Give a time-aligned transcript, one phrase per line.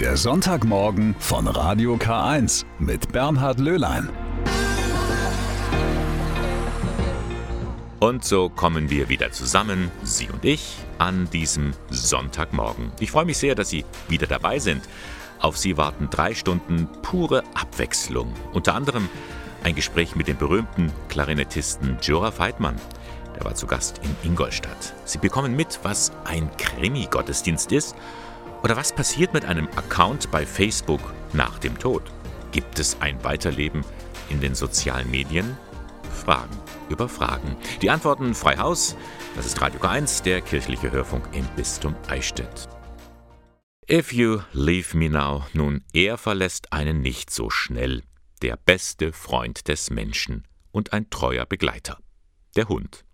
[0.00, 4.10] Der Sonntagmorgen von Radio K1 mit Bernhard Löhlein.
[7.98, 12.92] Und so kommen wir wieder zusammen, Sie und ich, an diesem Sonntagmorgen.
[13.00, 14.82] Ich freue mich sehr, dass Sie wieder dabei sind.
[15.40, 18.34] Auf Sie warten drei Stunden pure Abwechslung.
[18.52, 19.08] Unter anderem
[19.64, 22.76] ein Gespräch mit dem berühmten Klarinettisten Jura Feitmann.
[23.34, 24.94] Der war zu Gast in Ingolstadt.
[25.06, 27.96] Sie bekommen mit, was ein Krimi-Gottesdienst ist
[28.66, 31.00] oder was passiert mit einem Account bei Facebook
[31.32, 32.02] nach dem Tod.
[32.50, 33.84] Gibt es ein Weiterleben
[34.28, 35.56] in den sozialen Medien?
[36.10, 36.56] Fragen
[36.88, 37.56] über Fragen.
[37.80, 38.96] Die Antworten frei Haus.
[39.36, 42.68] Das ist Radio K1, der kirchliche Hörfunk im Bistum Eichstätt.
[43.88, 48.02] If you leave me now, nun, er verlässt einen nicht so schnell.
[48.42, 51.98] Der beste Freund des Menschen und ein treuer Begleiter.
[52.56, 53.05] Der Hund.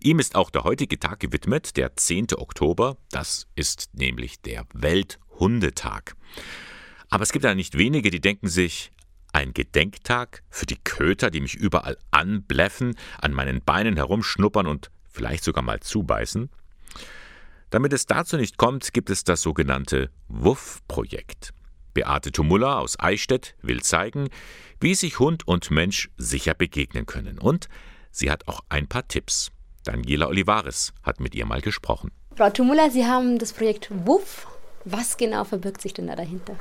[0.00, 2.34] Ihm ist auch der heutige Tag gewidmet, der 10.
[2.36, 6.14] Oktober, das ist nämlich der Welthundetag.
[7.10, 8.90] Aber es gibt ja nicht wenige, die denken sich,
[9.32, 15.44] ein Gedenktag für die Köter, die mich überall anbläffen, an meinen Beinen herumschnuppern und vielleicht
[15.44, 16.50] sogar mal zubeißen?
[17.70, 21.52] Damit es dazu nicht kommt, gibt es das sogenannte WUF-Projekt.
[21.92, 24.28] Beate Tumulla aus Eichstätt will zeigen,
[24.80, 27.38] wie sich Hund und Mensch sicher begegnen können.
[27.38, 27.68] Und
[28.10, 29.50] sie hat auch ein paar Tipps.
[29.84, 32.10] Daniela Olivares hat mit ihr mal gesprochen.
[32.36, 34.46] Frau Tumula, Sie haben das Projekt WUF.
[34.84, 36.56] Was genau verbirgt sich denn da dahinter?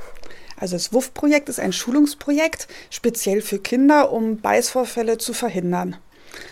[0.56, 5.98] Also das WUF-Projekt ist ein Schulungsprojekt, speziell für Kinder, um Beißvorfälle zu verhindern.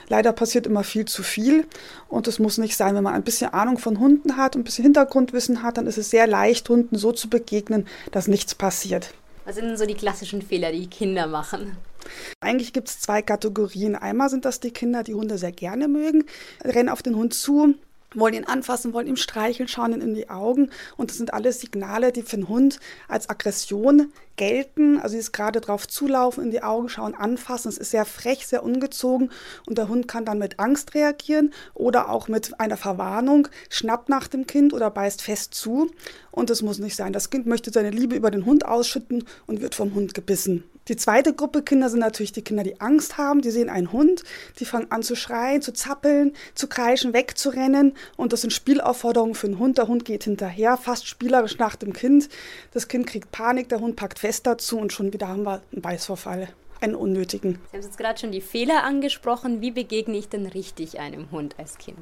[0.10, 1.66] Leider passiert immer viel zu viel
[2.08, 2.96] und das muss nicht sein.
[2.96, 5.98] Wenn man ein bisschen Ahnung von Hunden hat und ein bisschen Hintergrundwissen hat, dann ist
[5.98, 9.14] es sehr leicht, Hunden so zu begegnen, dass nichts passiert.
[9.46, 11.78] Was sind denn so die klassischen Fehler, die Kinder machen?
[12.40, 13.96] Eigentlich gibt es zwei Kategorien.
[13.96, 16.26] Einmal sind das die Kinder, die Hunde sehr gerne mögen,
[16.64, 17.76] rennen auf den Hund zu,
[18.14, 20.70] wollen ihn anfassen, wollen ihm streicheln, schauen ihn in die Augen.
[20.98, 25.00] Und das sind alles Signale, die für den Hund als Aggression gelten.
[25.00, 27.70] Also ist gerade drauf zulaufen, in die Augen schauen, anfassen.
[27.70, 29.32] Es ist sehr frech, sehr ungezogen.
[29.66, 34.28] Und der Hund kann dann mit Angst reagieren oder auch mit einer Verwarnung, schnappt nach
[34.28, 35.90] dem Kind oder beißt fest zu.
[36.32, 37.14] Und das muss nicht sein.
[37.14, 40.64] Das Kind möchte seine Liebe über den Hund ausschütten und wird vom Hund gebissen.
[40.92, 43.40] Die zweite Gruppe Kinder sind natürlich die Kinder, die Angst haben.
[43.42, 44.26] Die sehen einen Hund,
[44.60, 47.94] die fangen an zu schreien, zu zappeln, zu kreischen, wegzurennen.
[48.18, 49.78] Und das sind Spielaufforderungen für den Hund.
[49.78, 52.28] Der Hund geht hinterher, fast spielerisch nach dem Kind.
[52.74, 55.82] Das Kind kriegt Panik, der Hund packt fest dazu und schon wieder haben wir einen
[55.82, 56.50] Beißvorfall
[56.82, 57.62] einen unnötigen.
[57.72, 59.62] Sie haben jetzt gerade schon die Fehler angesprochen.
[59.62, 62.00] Wie begegne ich denn richtig einem Hund als Kind?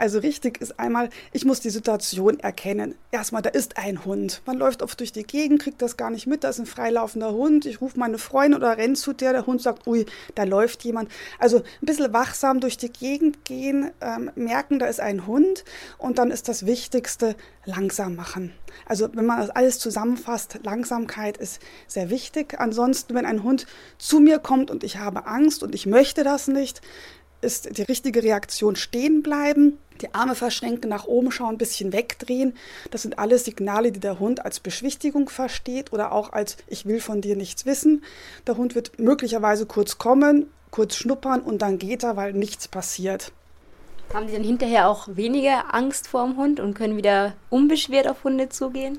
[0.00, 2.94] Also richtig ist einmal, ich muss die Situation erkennen.
[3.10, 4.40] Erstmal, da ist ein Hund.
[4.46, 7.34] Man läuft oft durch die Gegend, kriegt das gar nicht mit, da ist ein freilaufender
[7.34, 7.66] Hund.
[7.66, 10.06] Ich rufe meine Freundin oder renne zu der, der Hund sagt, ui,
[10.36, 11.10] da läuft jemand.
[11.38, 15.66] Also ein bisschen wachsam durch die Gegend gehen, ähm, merken, da ist ein Hund
[15.98, 18.52] und dann ist das Wichtigste, langsam machen.
[18.86, 22.58] Also wenn man das alles zusammenfasst, Langsamkeit ist sehr wichtig.
[22.58, 23.66] Ansonsten, wenn ein Hund
[23.98, 26.80] zu mir kommt und ich habe Angst und ich möchte das nicht,
[27.40, 32.54] ist die richtige Reaktion stehen bleiben, die Arme verschränken, nach oben schauen, ein bisschen wegdrehen.
[32.90, 37.00] Das sind alles Signale, die der Hund als Beschwichtigung versteht oder auch als ich will
[37.00, 38.04] von dir nichts wissen.
[38.46, 43.32] Der Hund wird möglicherweise kurz kommen, kurz schnuppern und dann geht er, weil nichts passiert.
[44.14, 48.24] Haben die dann hinterher auch weniger Angst vor dem Hund und können wieder unbeschwert auf
[48.24, 48.98] Hunde zugehen?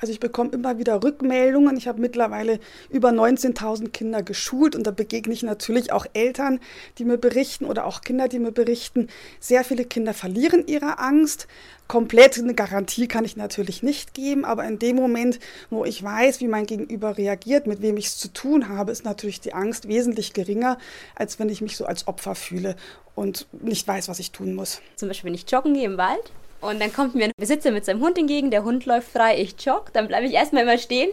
[0.00, 1.76] Also ich bekomme immer wieder Rückmeldungen.
[1.76, 2.60] Ich habe mittlerweile
[2.90, 6.60] über 19.000 Kinder geschult und da begegne ich natürlich auch Eltern,
[6.98, 9.08] die mir berichten oder auch Kinder, die mir berichten.
[9.40, 11.46] Sehr viele Kinder verlieren ihre Angst.
[11.88, 15.38] Komplett eine Garantie kann ich natürlich nicht geben, aber in dem Moment,
[15.70, 19.04] wo ich weiß, wie mein Gegenüber reagiert, mit wem ich es zu tun habe, ist
[19.04, 20.78] natürlich die Angst wesentlich geringer,
[21.14, 22.74] als wenn ich mich so als Opfer fühle
[23.14, 24.80] und nicht weiß, was ich tun muss.
[24.96, 27.84] Zum Beispiel, wenn ich joggen gehe im Wald und dann kommt mir ein Besitzer mit
[27.84, 31.10] seinem Hund entgegen, der Hund läuft frei, ich jogge, dann bleibe ich erstmal immer stehen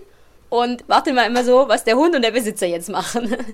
[0.54, 3.36] und warte mal immer so, was der Hund und der Besitzer jetzt machen.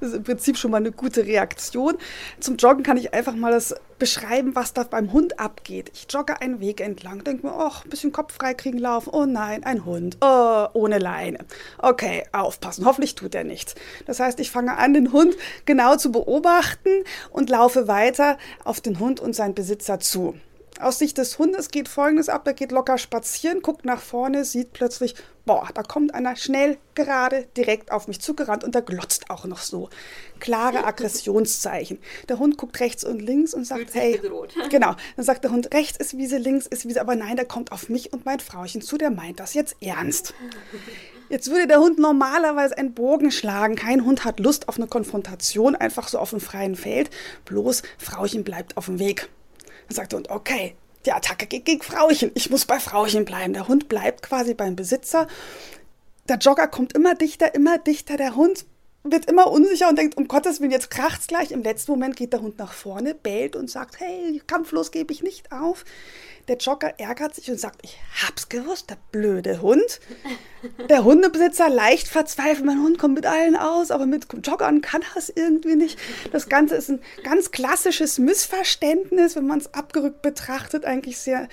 [0.00, 1.96] Das ist im Prinzip schon mal eine gute Reaktion.
[2.40, 5.90] Zum Joggen kann ich einfach mal das beschreiben, was da beim Hund abgeht.
[5.94, 9.10] Ich jogge einen Weg entlang, denke mir, oh, ein bisschen Kopf frei kriegen, laufen.
[9.12, 10.16] Oh nein, ein Hund.
[10.20, 11.38] Oh, ohne Leine.
[11.78, 12.84] Okay, aufpassen.
[12.84, 13.74] Hoffentlich tut er nichts.
[14.06, 18.98] Das heißt, ich fange an, den Hund genau zu beobachten und laufe weiter auf den
[18.98, 20.34] Hund und seinen Besitzer zu.
[20.80, 24.72] Aus Sicht des Hundes geht Folgendes ab, der geht locker spazieren, guckt nach vorne, sieht
[24.74, 25.14] plötzlich,
[25.46, 29.60] boah, da kommt einer schnell, gerade, direkt auf mich zugerannt und der glotzt auch noch
[29.60, 29.88] so.
[30.38, 31.98] Klare Aggressionszeichen.
[32.28, 34.54] Der Hund guckt rechts und links und sagt, hey, bedroht.
[34.70, 37.72] genau, dann sagt der Hund, rechts ist Wiese, links ist Wiese, aber nein, der kommt
[37.72, 40.34] auf mich und mein Frauchen zu, der meint das jetzt ernst.
[41.28, 43.74] Jetzt würde der Hund normalerweise einen Bogen schlagen.
[43.74, 47.10] Kein Hund hat Lust auf eine Konfrontation, einfach so auf dem freien Feld.
[47.46, 49.28] Bloß Frauchen bleibt auf dem Weg.
[49.88, 50.74] Dann sagt der Hund, okay,
[51.04, 52.32] die Attacke geht gegen Frauchen.
[52.34, 53.52] Ich muss bei Frauchen bleiben.
[53.52, 55.28] Der Hund bleibt quasi beim Besitzer.
[56.28, 58.16] Der Jogger kommt immer dichter, immer dichter.
[58.16, 58.66] Der Hund
[59.04, 61.52] wird immer unsicher und denkt, um Gottes Willen, jetzt kracht's gleich.
[61.52, 65.22] Im letzten Moment geht der Hund nach vorne, bellt und sagt, hey, kampflos gebe ich
[65.22, 65.84] nicht auf.
[66.48, 70.00] Der Jogger ärgert sich und sagt, ich hab's gewusst, der blöde Hund.
[70.88, 75.16] Der Hundebesitzer leicht verzweifelt, mein Hund kommt mit allen aus, aber mit Joggern kann er
[75.16, 75.98] es irgendwie nicht.
[76.32, 81.48] Das Ganze ist ein ganz klassisches Missverständnis, wenn man es abgerückt betrachtet, eigentlich sehr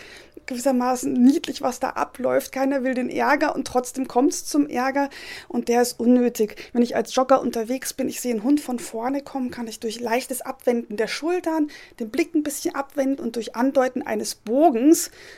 [0.45, 2.51] gewissermaßen niedlich, was da abläuft.
[2.51, 5.09] Keiner will den Ärger und trotzdem kommt es zum Ärger
[5.47, 6.69] und der ist unnötig.
[6.73, 9.79] Wenn ich als Jogger unterwegs bin, ich sehe einen Hund von vorne kommen, kann ich
[9.79, 11.69] durch leichtes Abwenden der Schultern
[11.99, 14.82] den Blick ein bisschen abwenden und durch Andeuten eines Bogens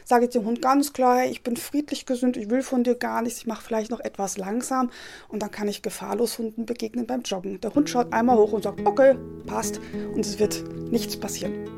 [0.04, 3.22] sage ich dem Hund ganz klar, ich bin friedlich gesund, ich will von dir gar
[3.22, 4.90] nichts, ich mache vielleicht noch etwas langsam
[5.28, 7.62] und dann kann ich gefahrlos Hunden begegnen beim Joggen.
[7.62, 9.16] Der Hund schaut einmal hoch und sagt, okay,
[9.46, 9.80] passt
[10.14, 11.70] und es wird nichts passieren.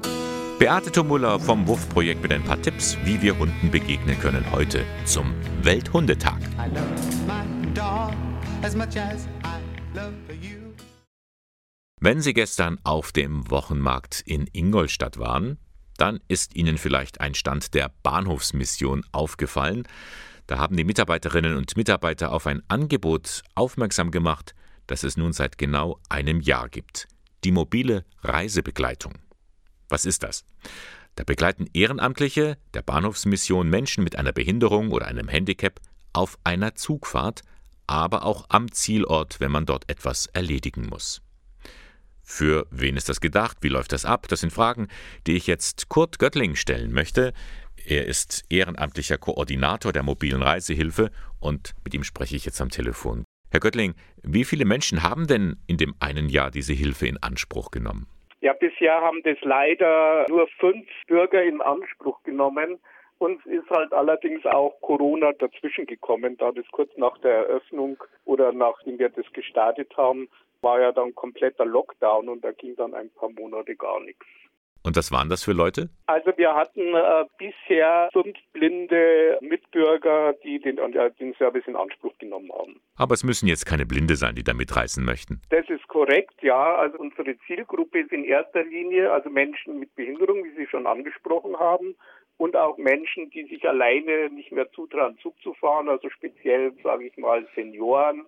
[0.60, 5.36] Beate Tomuller vom WUF-Projekt mit ein paar Tipps, wie wir Hunden begegnen können heute zum
[5.62, 6.40] Welthundetag.
[12.00, 15.60] Wenn Sie gestern auf dem Wochenmarkt in Ingolstadt waren,
[15.98, 19.84] dann ist Ihnen vielleicht ein Stand der Bahnhofsmission aufgefallen.
[20.48, 24.56] Da haben die Mitarbeiterinnen und Mitarbeiter auf ein Angebot aufmerksam gemacht,
[24.88, 27.08] das es nun seit genau einem Jahr gibt.
[27.44, 29.14] Die mobile Reisebegleitung.
[29.90, 30.46] Was ist das?
[31.16, 35.80] Da begleiten Ehrenamtliche der Bahnhofsmission Menschen mit einer Behinderung oder einem Handicap
[36.14, 37.42] auf einer Zugfahrt,
[37.88, 41.22] aber auch am Zielort, wenn man dort etwas erledigen muss.
[42.30, 43.60] Für wen ist das gedacht?
[43.62, 44.28] Wie läuft das ab?
[44.30, 44.90] Das sind Fragen,
[45.26, 47.32] die ich jetzt Kurt Göttling stellen möchte.
[47.88, 51.10] Er ist ehrenamtlicher Koordinator der mobilen Reisehilfe
[51.40, 53.24] und mit ihm spreche ich jetzt am Telefon.
[53.50, 53.94] Herr Göttling,
[54.24, 58.08] wie viele Menschen haben denn in dem einen Jahr diese Hilfe in Anspruch genommen?
[58.42, 62.78] Ja, bisher haben das leider nur fünf Bürger in Anspruch genommen.
[63.20, 68.52] Uns ist halt allerdings auch Corona dazwischen gekommen, da das kurz nach der Eröffnung oder
[68.52, 70.28] nachdem wir das gestartet haben,
[70.62, 74.26] war ja dann kompletter Lockdown und da ging dann ein paar Monate gar nichts.
[74.84, 75.90] Und was waren das für Leute?
[76.06, 80.78] Also wir hatten äh, bisher fünf blinde Mitbürger, die den,
[81.20, 82.80] den Service in Anspruch genommen haben.
[82.96, 85.42] Aber es müssen jetzt keine Blinde sein, die da mitreisen möchten.
[85.50, 86.76] Das ist korrekt, ja.
[86.76, 91.58] Also unsere Zielgruppe ist in erster Linie also Menschen mit Behinderung, wie Sie schon angesprochen
[91.60, 91.96] haben,
[92.38, 97.08] und auch Menschen, die sich alleine nicht mehr zutrauen, Zug zu fahren, also speziell, sage
[97.08, 98.26] ich mal, Senioren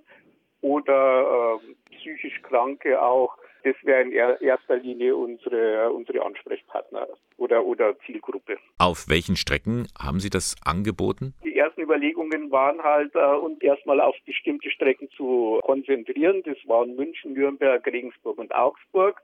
[0.61, 7.07] oder äh, psychisch Kranke auch das wäre in erster Linie unsere, unsere Ansprechpartner
[7.37, 8.57] oder, oder Zielgruppe.
[8.77, 11.33] Auf welchen Strecken haben Sie das angeboten?
[11.43, 16.41] Die ersten Überlegungen waren halt, äh, uns erstmal auf bestimmte Strecken zu konzentrieren.
[16.45, 19.21] Das waren München, Nürnberg, Regensburg und Augsburg.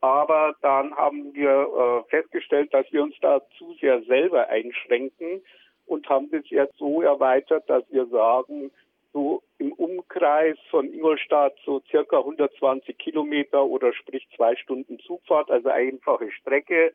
[0.00, 5.42] Aber dann haben wir äh, festgestellt, dass wir uns da zu sehr selber einschränken
[5.86, 8.70] und haben das jetzt so erweitert, dass wir sagen,
[9.16, 15.70] so im Umkreis von Ingolstadt so circa 120 Kilometer oder sprich zwei Stunden Zugfahrt, also
[15.70, 16.92] einfache Strecke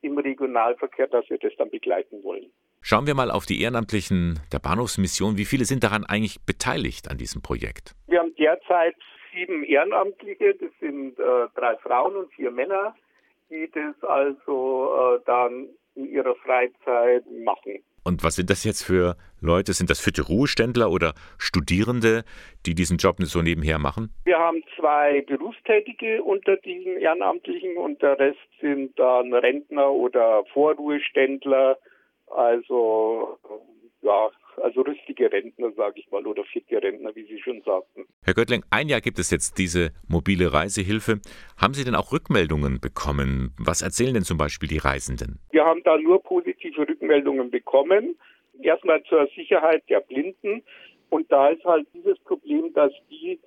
[0.00, 2.46] im Regionalverkehr, dass wir das dann begleiten wollen.
[2.80, 5.36] Schauen wir mal auf die Ehrenamtlichen der Bahnhofsmission.
[5.36, 7.96] Wie viele sind daran eigentlich beteiligt an diesem Projekt?
[8.06, 8.94] Wir haben derzeit
[9.32, 12.94] sieben Ehrenamtliche, das sind äh, drei Frauen und vier Männer,
[13.50, 17.82] die das also äh, dann in ihrer Freizeit machen.
[18.04, 19.72] Und was sind das jetzt für Leute?
[19.72, 22.24] Sind das fitte Ruheständler oder Studierende,
[22.66, 24.10] die diesen Job so nebenher machen?
[24.24, 31.78] Wir haben zwei Berufstätige unter diesen Ehrenamtlichen und der Rest sind dann Rentner oder Vorruheständler.
[32.26, 33.38] Also
[34.02, 34.30] ja,
[34.62, 38.04] also rüstige Rentner, sage ich mal, oder fitte Rentner, wie Sie schon sagten.
[38.22, 41.20] Herr Göttling, ein Jahr gibt es jetzt diese mobile Reisehilfe.
[41.56, 43.54] Haben Sie denn auch Rückmeldungen bekommen?
[43.58, 45.40] Was erzählen denn zum Beispiel die Reisenden?
[45.50, 46.22] Wir haben da nur
[46.64, 48.16] positive Rückmeldungen bekommen.
[48.60, 50.62] Erstmal zur Sicherheit der Blinden.
[51.10, 53.38] Und da ist halt dieses Problem, dass die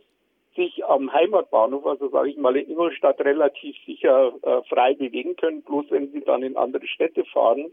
[0.55, 5.62] sich am Heimatbahnhof, also sage ich mal in Ingolstadt, relativ sicher äh, frei bewegen können.
[5.62, 7.71] Bloß wenn sie dann in andere Städte fahren,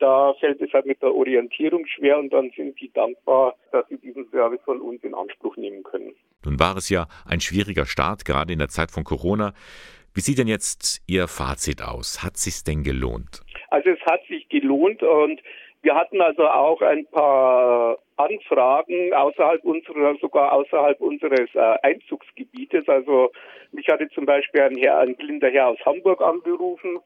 [0.00, 3.98] da fällt es halt mit der Orientierung schwer und dann sind sie dankbar, dass sie
[3.98, 6.12] diesen Service von uns in Anspruch nehmen können.
[6.44, 9.54] Nun war es ja ein schwieriger Start, gerade in der Zeit von Corona.
[10.12, 12.22] Wie sieht denn jetzt Ihr Fazit aus?
[12.22, 13.42] Hat sich denn gelohnt?
[13.70, 15.40] Also es hat sich gelohnt und
[15.82, 22.88] wir hatten also auch ein paar Anfragen außerhalb unserer, sogar außerhalb unseres äh, Einzugsgebietes.
[22.88, 23.30] Also
[23.72, 27.00] mich hatte zum Beispiel ein, Herr, ein blinder Herr aus Hamburg angerufen,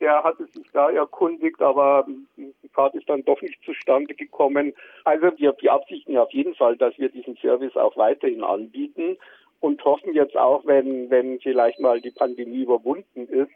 [0.00, 2.06] der hatte sich da erkundigt, aber
[2.36, 4.74] die Fahrt ist dann doch nicht zustande gekommen.
[5.04, 9.16] Also wir beabsichtigen auf jeden Fall, dass wir diesen Service auch weiterhin anbieten
[9.60, 13.52] und hoffen jetzt auch, wenn, wenn vielleicht mal die Pandemie überwunden ist,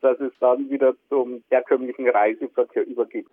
[0.00, 3.26] dass es dann wieder zum herkömmlichen Reiseverkehr übergeht.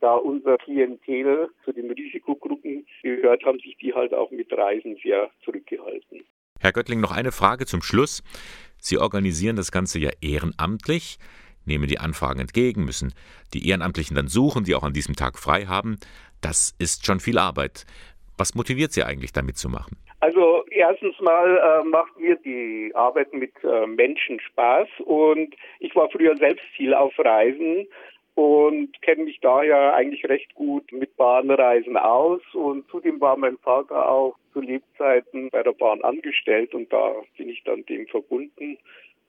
[0.00, 5.30] Da unser Klientel zu den Risikogruppen gehört, haben sich die halt auch mit Reisen sehr
[5.44, 6.24] zurückgehalten.
[6.60, 8.22] Herr Göttling, noch eine Frage zum Schluss.
[8.78, 11.18] Sie organisieren das Ganze ja ehrenamtlich,
[11.64, 13.14] nehmen die Anfragen entgegen, müssen
[13.54, 15.96] die Ehrenamtlichen dann suchen, die auch an diesem Tag frei haben.
[16.40, 17.86] Das ist schon viel Arbeit.
[18.36, 19.96] Was motiviert Sie eigentlich damit zu machen?
[20.24, 26.08] Also erstens mal äh, macht mir die Arbeit mit äh, Menschen Spaß und ich war
[26.08, 27.86] früher selbst viel auf Reisen
[28.34, 34.08] und kenne mich daher eigentlich recht gut mit Bahnreisen aus und zudem war mein Vater
[34.08, 38.78] auch zu Lebzeiten bei der Bahn angestellt und da bin ich dann dem verbunden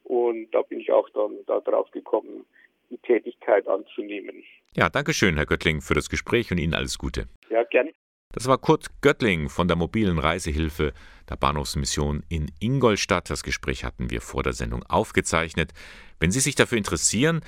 [0.05, 2.45] und da bin ich auch dann darauf gekommen,
[2.89, 4.45] die Tätigkeit anzunehmen.
[4.77, 7.27] Ja, danke schön, Herr Göttling, für das Gespräch und Ihnen alles Gute.
[7.49, 7.91] Ja, gerne.
[8.35, 10.93] Das war Kurt Göttling von der mobilen Reisehilfe
[11.29, 13.29] der Bahnhofsmission in Ingolstadt.
[13.29, 15.71] Das Gespräch hatten wir vor der Sendung aufgezeichnet.
[16.19, 17.39] Wenn Sie sich dafür interessieren,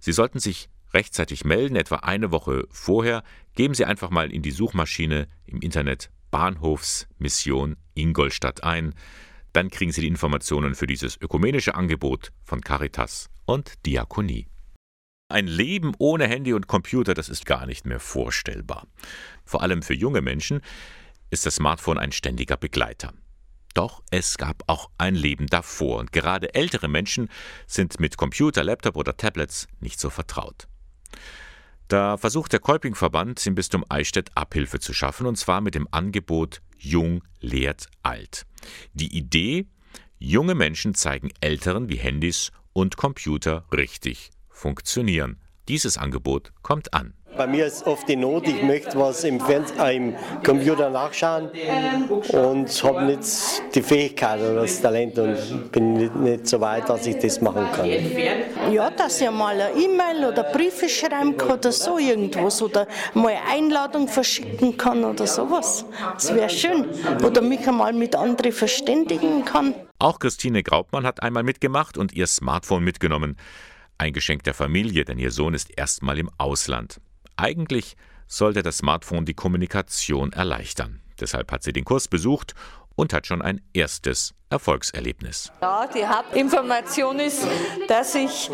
[0.00, 3.24] Sie sollten sich rechtzeitig melden, etwa eine Woche vorher.
[3.54, 8.94] Geben Sie einfach mal in die Suchmaschine im Internet Bahnhofsmission Ingolstadt ein.
[9.54, 14.46] Dann kriegen Sie die Informationen für dieses ökumenische Angebot von Caritas und Diakonie.
[15.28, 18.86] Ein Leben ohne Handy und Computer, das ist gar nicht mehr vorstellbar.
[19.44, 20.60] Vor allem für junge Menschen
[21.30, 23.14] ist das Smartphone ein ständiger Begleiter.
[23.72, 27.30] Doch es gab auch ein Leben davor und gerade ältere Menschen
[27.66, 30.68] sind mit Computer, Laptop oder Tablets nicht so vertraut.
[31.88, 36.60] Da versucht der Kolpingverband im Bistum Eichstätt Abhilfe zu schaffen und zwar mit dem Angebot
[36.78, 38.44] Jung lehrt alt.
[38.92, 39.66] Die Idee,
[40.18, 45.38] junge Menschen zeigen Älteren, wie Handys und Computer richtig funktionieren.
[45.68, 47.14] Dieses Angebot kommt an.
[47.36, 51.50] Bei mir ist oft die Not, ich möchte was im, äh, im Computer nachschauen
[52.28, 53.26] und habe nicht
[53.74, 57.66] die Fähigkeit oder das Talent und bin nicht, nicht, so weit, dass ich das machen
[57.72, 57.90] kann.
[58.72, 63.30] Ja, dass ich mal eine E-Mail oder Briefe schreiben kann oder so irgendwas oder mal
[63.30, 65.84] eine Einladung verschicken kann oder sowas.
[66.14, 66.86] Das wäre schön.
[67.24, 69.74] Oder mich einmal mit anderen verständigen kann.
[69.98, 73.36] Auch Christine Graubmann hat einmal mitgemacht und ihr Smartphone mitgenommen.
[73.98, 77.00] Ein Geschenk der Familie, denn ihr Sohn ist erstmal im Ausland.
[77.36, 77.96] Eigentlich
[78.26, 81.00] sollte das Smartphone die Kommunikation erleichtern.
[81.20, 82.54] Deshalb hat sie den Kurs besucht
[82.96, 85.52] und hat schon ein erstes Erfolgserlebnis.
[85.62, 87.46] Ja, die Hauptinformation ist,
[87.88, 88.50] dass ich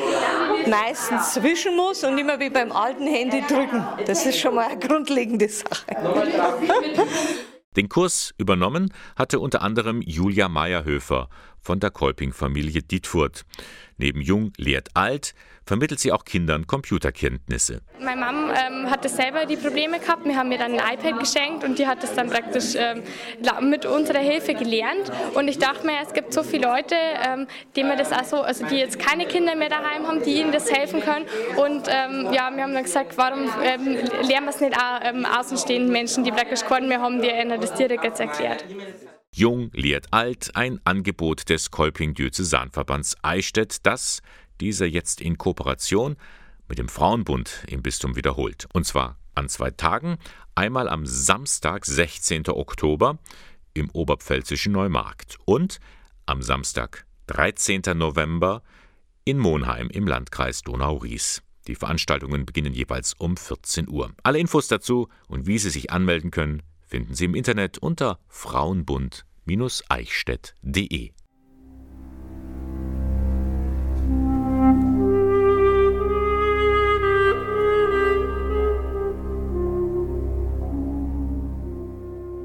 [0.66, 3.84] meistens zwischen muss und immer wie beim alten Handy drücken.
[4.06, 5.84] Das ist schon mal eine grundlegende Sache.
[7.76, 11.28] Den Kurs übernommen hatte unter anderem Julia Meyerhöfer
[11.60, 13.44] von der Kolping-Familie Dietfurt.
[13.96, 15.34] Neben Jung lehrt alt
[15.70, 17.80] vermittelt sie auch Kindern Computerkenntnisse.
[18.00, 20.24] Meine Mom ähm, hatte selber die Probleme gehabt.
[20.24, 23.04] Wir haben mir dann ein iPad geschenkt und die hat es dann praktisch ähm,
[23.70, 25.12] mit unserer Hilfe gelernt.
[25.34, 28.42] Und ich dachte mir, es gibt so viele Leute, ähm, die mir das auch so,
[28.42, 31.26] also die jetzt keine Kinder mehr daheim haben, die ihnen das helfen können.
[31.56, 33.94] Und ähm, ja, wir haben dann gesagt, warum ähm,
[34.26, 37.60] lernen wir es nicht auch ähm, außenstehenden Menschen, die praktisch keinen mehr haben, die ihnen
[37.60, 38.64] das direkt jetzt erklärt.
[39.40, 44.20] Jung lehrt alt, ein Angebot des Kolping-Diözesanverbands Eichstätt, das
[44.60, 46.16] dieser jetzt in Kooperation
[46.68, 48.66] mit dem Frauenbund im Bistum wiederholt.
[48.74, 50.18] Und zwar an zwei Tagen,
[50.54, 52.50] einmal am Samstag, 16.
[52.50, 53.18] Oktober
[53.72, 55.80] im oberpfälzischen Neumarkt und
[56.26, 57.80] am Samstag, 13.
[57.94, 58.62] November
[59.24, 61.40] in Monheim im Landkreis Donau-Ries.
[61.66, 64.12] Die Veranstaltungen beginnen jeweils um 14 Uhr.
[64.22, 71.12] Alle Infos dazu und wie Sie sich anmelden können, finden Sie im Internet unter frauenbund-eichstätt.de.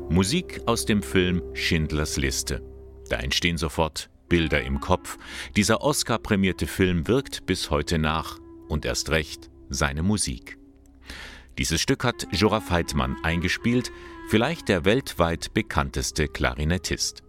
[0.10, 2.64] Musik aus dem Film Schindlers Liste.
[3.10, 5.18] Da entstehen sofort Bilder im Kopf.
[5.58, 10.58] Dieser Oscar-prämierte Film wirkt bis heute nach und erst recht seine Musik.
[11.58, 13.92] Dieses Stück hat Jora Heidmann eingespielt,
[14.30, 17.24] vielleicht der weltweit bekannteste Klarinettist.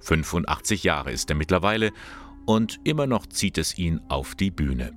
[0.00, 1.90] 85 Jahre ist er mittlerweile
[2.46, 4.92] und immer noch zieht es ihn auf die Bühne.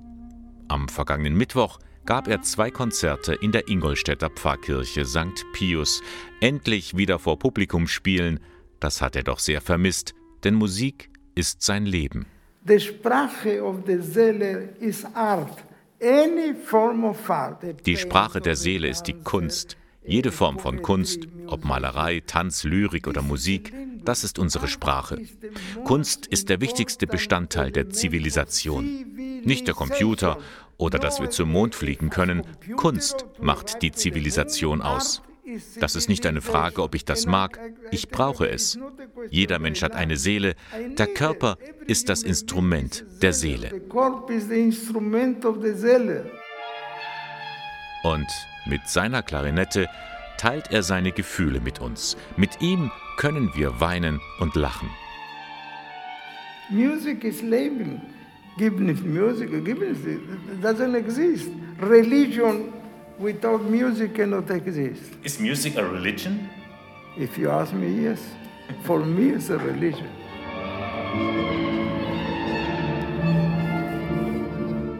[0.68, 5.44] Am vergangenen Mittwoch gab er zwei Konzerte in der Ingolstädter Pfarrkirche St.
[5.52, 6.02] Pius.
[6.40, 8.40] Endlich wieder vor Publikum spielen,
[8.80, 10.14] das hat er doch sehr vermisst,
[10.44, 12.26] denn Musik ist sein Leben.
[12.62, 15.64] Die Sprache of the Seele ist Art.
[17.86, 19.77] Die Sprache der Seele ist die Kunst.
[20.08, 23.74] Jede Form von Kunst, ob Malerei, Tanz, Lyrik oder Musik,
[24.04, 25.20] das ist unsere Sprache.
[25.84, 29.06] Kunst ist der wichtigste Bestandteil der Zivilisation.
[29.44, 30.38] Nicht der Computer
[30.78, 32.42] oder dass wir zum Mond fliegen können.
[32.76, 35.20] Kunst macht die Zivilisation aus.
[35.78, 37.60] Das ist nicht eine Frage, ob ich das mag,
[37.90, 38.78] ich brauche es.
[39.30, 40.54] Jeder Mensch hat eine Seele,
[40.96, 43.82] der Körper ist das Instrument der Seele.
[48.04, 48.26] Und
[48.68, 49.88] mit seiner Klarinette
[50.38, 52.16] teilt er seine Gefühle mit uns.
[52.36, 54.88] Mit ihm können wir weinen und lachen.
[56.70, 58.02] Music is Leben.
[58.58, 60.20] Given if music, given if it
[60.62, 61.50] doesn't exist.
[61.80, 62.72] Religion
[63.18, 65.16] without music cannot exist.
[65.22, 66.48] Is music a religion?
[67.16, 68.20] If you ask me, yes.
[68.84, 70.08] For me, it's a religion.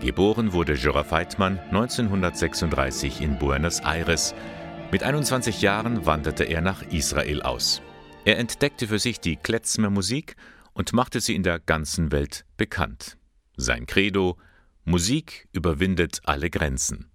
[0.09, 4.35] Geboren wurde Jura Feitmann 1936 in Buenos Aires.
[4.91, 7.83] Mit 21 Jahren wanderte er nach Israel aus.
[8.25, 10.37] Er entdeckte für sich die Klezmer Musik
[10.73, 13.19] und machte sie in der ganzen Welt bekannt.
[13.59, 14.39] Sein Credo:
[14.87, 17.11] Musik überwindet alle Grenzen.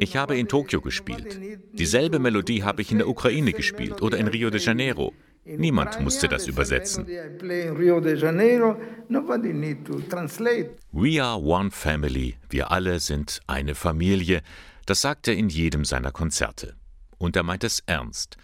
[0.00, 1.40] Ich habe in Tokio gespielt.
[1.72, 5.14] Dieselbe Melodie habe ich in der Ukraine gespielt oder in Rio de Janeiro.
[5.56, 7.06] Niemand musste das übersetzen.
[10.92, 12.36] We are one family.
[12.50, 14.42] Wir alle sind eine Familie.
[14.86, 16.74] Das sagt er in jedem seiner Konzerte.
[17.16, 18.36] Und er meint es ernst.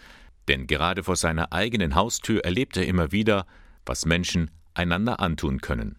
[0.49, 3.47] Denn gerade vor seiner eigenen Haustür erlebt er immer wieder,
[3.87, 5.97] was Menschen einander antun können.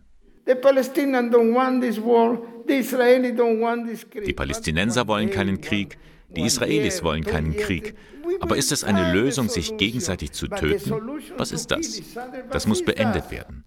[0.47, 0.53] Die
[4.33, 5.97] Palästinenser wollen keinen Krieg,
[6.35, 7.95] die Israelis wollen keinen Krieg.
[8.39, 10.93] Aber ist es eine Lösung, sich gegenseitig zu töten?
[11.37, 12.01] Was ist das?
[12.51, 13.63] Das muss beendet werden.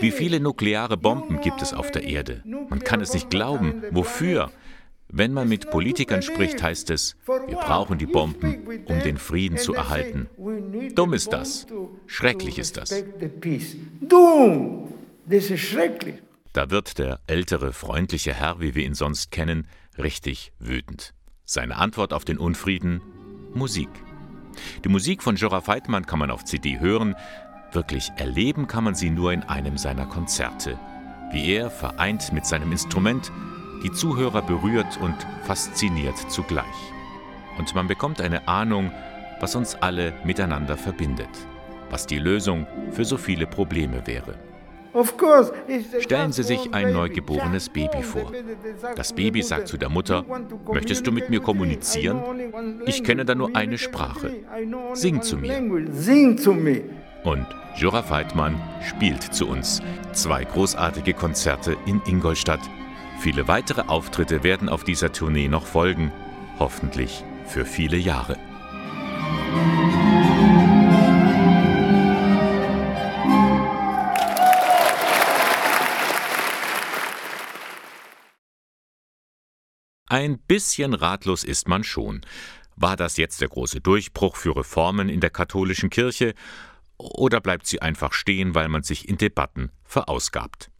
[0.00, 2.42] Wie viele nukleare Bomben gibt es auf der Erde?
[2.44, 3.82] Man kann es nicht glauben.
[3.90, 4.50] Wofür?
[5.12, 9.74] Wenn man mit Politikern spricht, heißt es, wir brauchen die Bomben, um den Frieden zu
[9.74, 10.28] erhalten.
[10.94, 11.66] Dumm ist das.
[12.06, 12.90] Schrecklich ist das.
[15.26, 16.14] Das ist schrecklich.
[16.52, 21.14] Da wird der ältere, freundliche Herr, wie wir ihn sonst kennen, richtig wütend.
[21.52, 23.00] Seine Antwort auf den Unfrieden?
[23.54, 23.88] Musik.
[24.84, 27.16] Die Musik von Jora Feitmann kann man auf CD hören,
[27.72, 30.78] wirklich erleben kann man sie nur in einem seiner Konzerte.
[31.32, 33.32] Wie er, vereint mit seinem Instrument,
[33.82, 36.64] die Zuhörer berührt und fasziniert zugleich.
[37.58, 38.92] Und man bekommt eine Ahnung,
[39.40, 41.48] was uns alle miteinander verbindet,
[41.90, 44.38] was die Lösung für so viele Probleme wäre.
[46.00, 48.32] Stellen Sie sich ein neugeborenes Baby vor.
[48.96, 50.24] Das Baby sagt zu der Mutter,
[50.72, 52.22] möchtest du mit mir kommunizieren?
[52.86, 54.32] Ich kenne da nur eine Sprache.
[54.94, 55.62] Sing zu mir.
[57.22, 59.80] Und Jura Feitmann spielt zu uns.
[60.12, 62.60] Zwei großartige Konzerte in Ingolstadt.
[63.20, 66.10] Viele weitere Auftritte werden auf dieser Tournee noch folgen.
[66.58, 68.36] Hoffentlich für viele Jahre.
[80.10, 82.22] Ein bisschen ratlos ist man schon.
[82.74, 86.34] War das jetzt der große Durchbruch für Reformen in der katholischen Kirche
[86.96, 90.72] oder bleibt sie einfach stehen, weil man sich in Debatten verausgabt?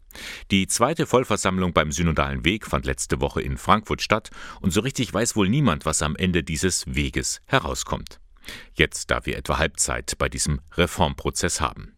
[0.51, 5.15] Die zweite Vollversammlung beim Synodalen Weg fand letzte Woche in Frankfurt statt und so richtig
[5.15, 8.19] weiß wohl niemand, was am Ende dieses Weges herauskommt.
[8.75, 11.95] Jetzt, da wir etwa Halbzeit bei diesem Reformprozess haben.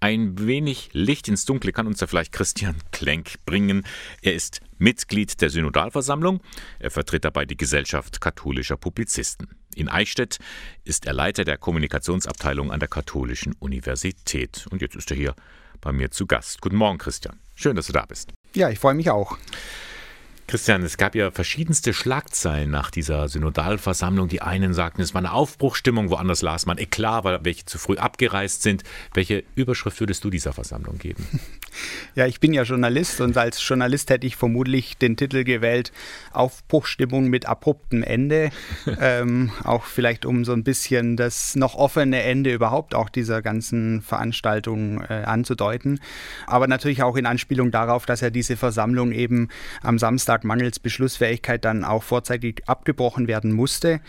[0.00, 3.84] Ein wenig Licht ins Dunkle kann uns ja vielleicht Christian Klenk bringen.
[4.22, 6.40] Er ist Mitglied der Synodalversammlung.
[6.78, 9.48] Er vertritt dabei die Gesellschaft katholischer Publizisten.
[9.74, 10.38] In Eichstätt
[10.84, 14.66] ist er Leiter der Kommunikationsabteilung an der Katholischen Universität.
[14.70, 15.34] Und jetzt ist er hier
[15.80, 16.60] bei mir zu Gast.
[16.60, 17.40] Guten Morgen, Christian.
[17.56, 18.32] Schön, dass du da bist.
[18.54, 19.36] Ja, ich freue mich auch.
[20.48, 24.28] Christian, es gab ja verschiedenste Schlagzeilen nach dieser Synodalversammlung.
[24.28, 27.98] Die einen sagten, es war eine Aufbruchstimmung, woanders las man Eklat, weil welche zu früh
[27.98, 28.82] abgereist sind.
[29.12, 31.26] Welche Überschrift würdest du dieser Versammlung geben?
[32.14, 35.92] Ja, ich bin ja Journalist und als Journalist hätte ich vermutlich den Titel gewählt
[36.32, 38.50] Aufbruchstimmung mit abruptem Ende.
[39.00, 44.02] ähm, auch vielleicht um so ein bisschen das noch offene Ende überhaupt auch dieser ganzen
[44.02, 46.00] Veranstaltung äh, anzudeuten.
[46.46, 49.48] Aber natürlich auch in Anspielung darauf, dass ja diese Versammlung eben
[49.82, 54.00] am Samstag Bundestag mangels Beschlussfähigkeit dann auch vorzeitig abgebrochen werden musste.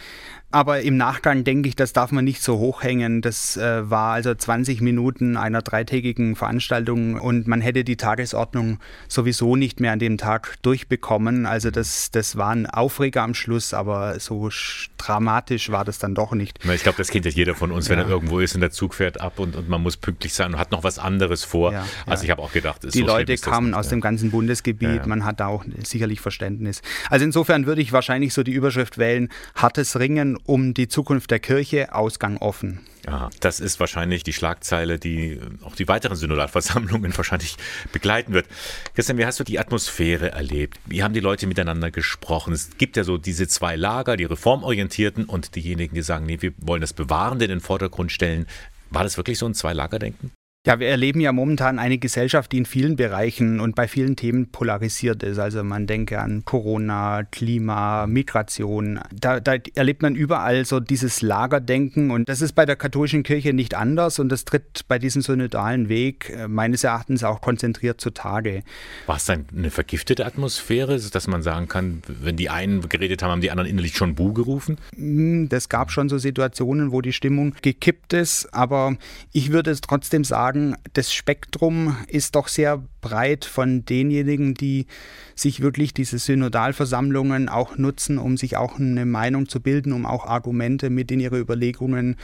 [0.51, 3.21] Aber im Nachgang denke ich, das darf man nicht so hochhängen.
[3.21, 9.55] Das äh, war also 20 Minuten einer dreitägigen Veranstaltung und man hätte die Tagesordnung sowieso
[9.55, 11.45] nicht mehr an dem Tag durchbekommen.
[11.45, 14.49] Also das, das war ein Aufreger am Schluss, aber so
[14.97, 16.59] dramatisch war das dann doch nicht.
[16.65, 18.05] Ich glaube, das kennt ja jeder von uns, wenn ja.
[18.05, 20.59] er irgendwo ist und der Zug fährt ab und, und man muss pünktlich sein und
[20.59, 21.73] hat noch was anderes vor.
[21.73, 25.25] Ja, also ich habe auch gedacht, die so Leute kamen aus dem ganzen Bundesgebiet, man
[25.25, 26.81] hat da auch sicherlich Verständnis.
[27.12, 31.39] Also insofern würde ich wahrscheinlich so die Überschrift wählen, hartes Ringen um die Zukunft der
[31.39, 32.82] Kirche, Ausgang offen.
[33.06, 37.56] Aha, das ist wahrscheinlich die Schlagzeile, die auch die weiteren Synodalversammlungen wahrscheinlich
[37.91, 38.47] begleiten wird.
[38.93, 40.80] Christian, wie hast du die Atmosphäre erlebt?
[40.86, 42.54] Wie haben die Leute miteinander gesprochen?
[42.54, 46.54] Es gibt ja so diese zwei Lager, die Reformorientierten und diejenigen, die sagen, nee, wir
[46.58, 48.45] wollen das Bewahrende in den Vordergrund stellen.
[48.91, 50.32] War das wirklich so ein Zwei-Lager-Denken?
[50.67, 54.51] Ja, wir erleben ja momentan eine Gesellschaft, die in vielen Bereichen und bei vielen Themen
[54.51, 55.39] polarisiert ist.
[55.39, 58.99] Also man denke an Corona, Klima, Migration.
[59.13, 63.53] Da, da, erlebt man überall so dieses Lagerdenken und das ist bei der katholischen Kirche
[63.53, 68.63] nicht anders und das tritt bei diesem synodalen Weg äh, meines Erachtens auch konzentriert zutage.
[69.05, 73.31] War es dann eine vergiftete Atmosphäre, dass man sagen kann, wenn die einen geredet haben,
[73.31, 74.77] haben die anderen innerlich schon Bu gerufen?
[74.93, 78.97] Hm, das gab schon so Situationen, wo die Stimmung gekippt ist, aber
[79.31, 84.88] ich würde es trotzdem sagen, sagen, das Spektrum ist doch sehr breit von denjenigen, die
[85.35, 90.25] sich wirklich diese Synodalversammlungen auch nutzen, um sich auch eine Meinung zu bilden, um auch
[90.25, 92.15] Argumente mit in ihre Überlegungen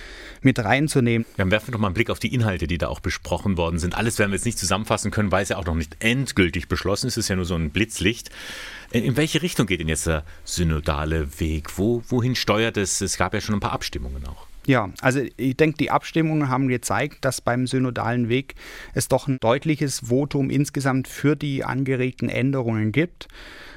[0.41, 1.25] mit reinzunehmen.
[1.37, 3.77] Ja, werfen wir doch mal einen Blick auf die Inhalte, die da auch besprochen worden
[3.77, 3.95] sind.
[3.95, 7.07] Alles werden wir jetzt nicht zusammenfassen können, weil es ja auch noch nicht endgültig beschlossen
[7.07, 7.17] ist.
[7.17, 8.31] Es ist ja nur so ein Blitzlicht.
[8.89, 11.77] In welche Richtung geht denn jetzt der synodale Weg?
[11.77, 13.01] Wo, wohin steuert es?
[13.01, 14.47] Es gab ja schon ein paar Abstimmungen auch.
[14.67, 18.55] Ja, also ich denke, die Abstimmungen haben gezeigt, dass beim synodalen Weg
[18.93, 23.27] es doch ein deutliches Votum insgesamt für die angeregten Änderungen gibt.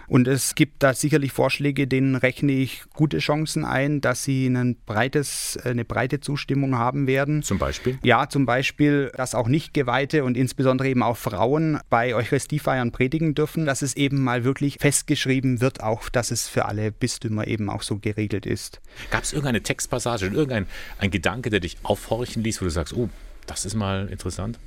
[0.09, 4.77] Und es gibt da sicherlich Vorschläge, denen rechne ich gute Chancen ein, dass sie ein
[4.87, 7.43] breites, eine breite Zustimmung haben werden.
[7.43, 7.99] Zum Beispiel?
[8.03, 13.67] Ja, zum Beispiel, dass auch Nicht-Geweihte und insbesondere eben auch Frauen bei Eucharistiefeiern predigen dürfen,
[13.67, 17.83] dass es eben mal wirklich festgeschrieben wird, auch dass es für alle Bistümer eben auch
[17.83, 18.81] so geregelt ist.
[19.11, 20.67] Gab es irgendeine Textpassage, irgendein
[20.99, 23.11] ein Gedanke, der dich aufhorchen ließ, wo du sagst, oh,
[23.49, 24.59] das ist mal interessant?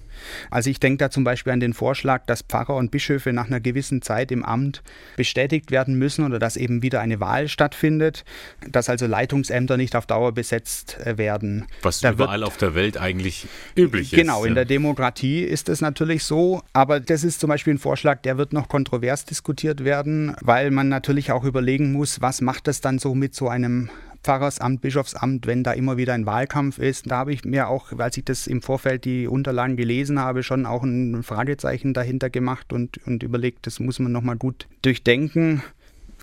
[0.50, 3.60] Also ich denke da zum Beispiel an den Vorschlag, dass Pfarrer und Bischöfe nach einer
[3.60, 4.84] gewissen Zeit im Amt
[5.16, 8.24] bestätigt werden müssen oder dass eben wieder eine Wahl stattfindet,
[8.70, 11.66] dass also Leitungsämter nicht auf Dauer besetzt äh, werden.
[11.82, 14.20] Was da überall wird, auf der Welt eigentlich üblich ist.
[14.20, 18.22] Genau, in der Demokratie ist es natürlich so, aber das ist zum Beispiel ein Vorschlag,
[18.22, 22.82] der wird noch kontrovers diskutiert werden, weil man natürlich auch überlegen muss, was macht das
[22.82, 23.90] dann so mit so einem
[24.24, 27.10] Pfarrersamt, Bischofsamt, wenn da immer wieder ein Wahlkampf ist.
[27.10, 30.66] Da habe ich mir auch, als ich das im Vorfeld die Unterlagen gelesen habe, schon
[30.66, 35.64] auch ein Fragezeichen dahinter gemacht und, und überlegt, das muss man nochmal gut durchdenken.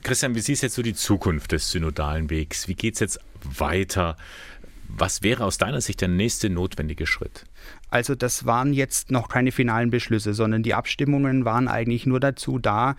[0.03, 2.69] Christian, wie siehst du jetzt so die Zukunft des synodalen Wegs?
[2.69, 4.17] Wie geht es jetzt weiter?
[4.89, 7.45] Was wäre aus deiner Sicht der nächste notwendige Schritt?
[7.91, 12.59] Also das waren jetzt noch keine finalen Beschlüsse, sondern die Abstimmungen waren eigentlich nur dazu
[12.59, 12.97] da,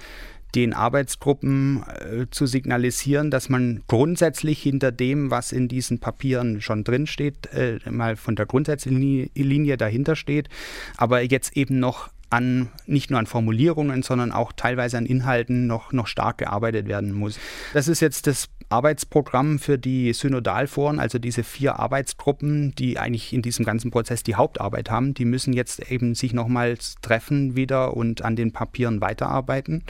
[0.55, 6.83] den Arbeitsgruppen äh, zu signalisieren, dass man grundsätzlich hinter dem, was in diesen Papieren schon
[6.83, 10.49] drinsteht, äh, mal von der Grundsatzlinie dahinter steht,
[10.97, 15.91] aber jetzt eben noch an nicht nur an Formulierungen, sondern auch teilweise an Inhalten noch,
[15.91, 17.39] noch stark gearbeitet werden muss.
[17.73, 23.41] Das ist jetzt das Arbeitsprogramm für die Synodalforen, also diese vier Arbeitsgruppen, die eigentlich in
[23.41, 28.23] diesem ganzen Prozess die Hauptarbeit haben, die müssen jetzt eben sich nochmals treffen wieder und
[28.23, 29.83] an den Papieren weiterarbeiten.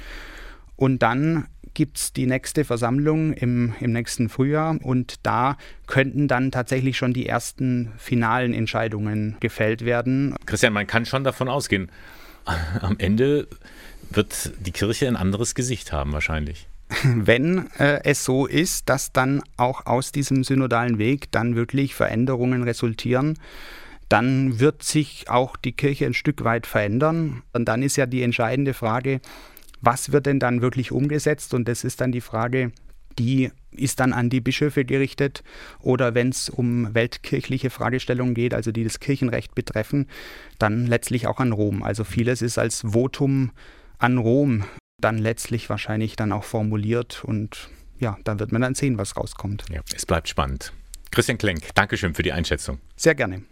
[0.79, 6.51] Und dann gibt es die nächste Versammlung im, im nächsten Frühjahr und da könnten dann
[6.51, 10.35] tatsächlich schon die ersten finalen Entscheidungen gefällt werden.
[10.45, 11.91] Christian, man kann schon davon ausgehen,
[12.81, 13.49] am Ende
[14.09, 16.69] wird die Kirche ein anderes Gesicht haben wahrscheinlich.
[17.03, 22.63] Wenn äh, es so ist, dass dann auch aus diesem synodalen Weg dann wirklich Veränderungen
[22.63, 23.37] resultieren,
[24.07, 27.43] dann wird sich auch die Kirche ein Stück weit verändern.
[27.51, 29.19] Und dann ist ja die entscheidende Frage,
[29.81, 31.53] was wird denn dann wirklich umgesetzt?
[31.53, 32.71] Und das ist dann die Frage,
[33.17, 35.43] die ist dann an die Bischöfe gerichtet
[35.79, 40.07] oder wenn es um weltkirchliche Fragestellungen geht, also die das Kirchenrecht betreffen,
[40.57, 41.83] dann letztlich auch an Rom.
[41.83, 43.51] Also vieles ist als Votum
[43.97, 44.63] an Rom
[44.99, 49.65] dann letztlich wahrscheinlich dann auch formuliert und ja, dann wird man dann sehen, was rauskommt.
[49.71, 50.73] Ja, es bleibt spannend.
[51.11, 52.79] Christian Klenk, Dankeschön für die Einschätzung.
[52.95, 53.43] Sehr gerne.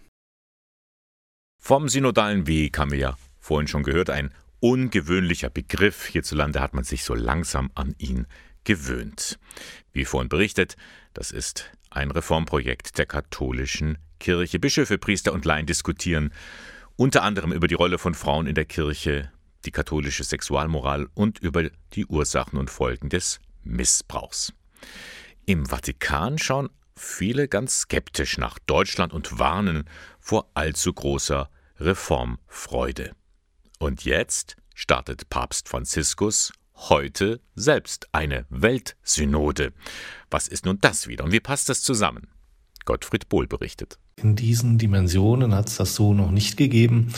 [1.62, 6.08] Vom synodalen Weg haben wir ja vorhin schon gehört, ein ungewöhnlicher Begriff.
[6.08, 8.28] Hierzulande hat man sich so langsam an ihn
[8.64, 9.40] gewöhnt.
[9.94, 10.76] Wie vorhin berichtet,
[11.14, 14.60] das ist ein Reformprojekt der katholischen Kirche.
[14.60, 16.34] Bischöfe, Priester und Laien diskutieren
[16.96, 19.32] unter anderem über die Rolle von Frauen in der Kirche,
[19.66, 24.54] die katholische Sexualmoral und über die Ursachen und Folgen des Missbrauchs.
[25.46, 29.86] Im Vatikan schauen viele ganz skeptisch nach Deutschland und warnen
[30.20, 33.16] vor allzu großer Reformfreude.
[33.80, 39.72] Und jetzt startet Papst Franziskus heute selbst eine Weltsynode.
[40.32, 42.28] Was ist nun das wieder und wie passt das zusammen?
[42.86, 44.00] Gottfried Bohl berichtet.
[44.16, 47.14] In diesen Dimensionen hat es das so noch nicht gegeben.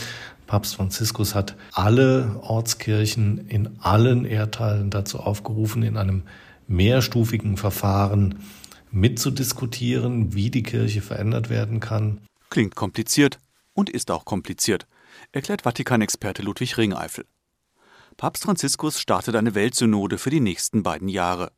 [0.46, 6.24] Papst Franziskus hat alle Ortskirchen in allen Erdteilen dazu aufgerufen, in einem
[6.66, 8.40] mehrstufigen Verfahren
[8.90, 12.20] mitzudiskutieren, wie die Kirche verändert werden kann.
[12.50, 13.38] Klingt kompliziert
[13.72, 14.86] und ist auch kompliziert,
[15.32, 17.24] erklärt Vatikanexperte Ludwig Ringeifel.
[18.16, 21.52] Papst Franziskus startet eine Weltsynode für die nächsten beiden Jahre.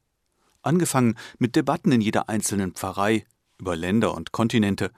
[0.62, 3.24] Angefangen mit Debatten in jeder einzelnen Pfarrei,
[3.58, 4.90] über Länder und Kontinente,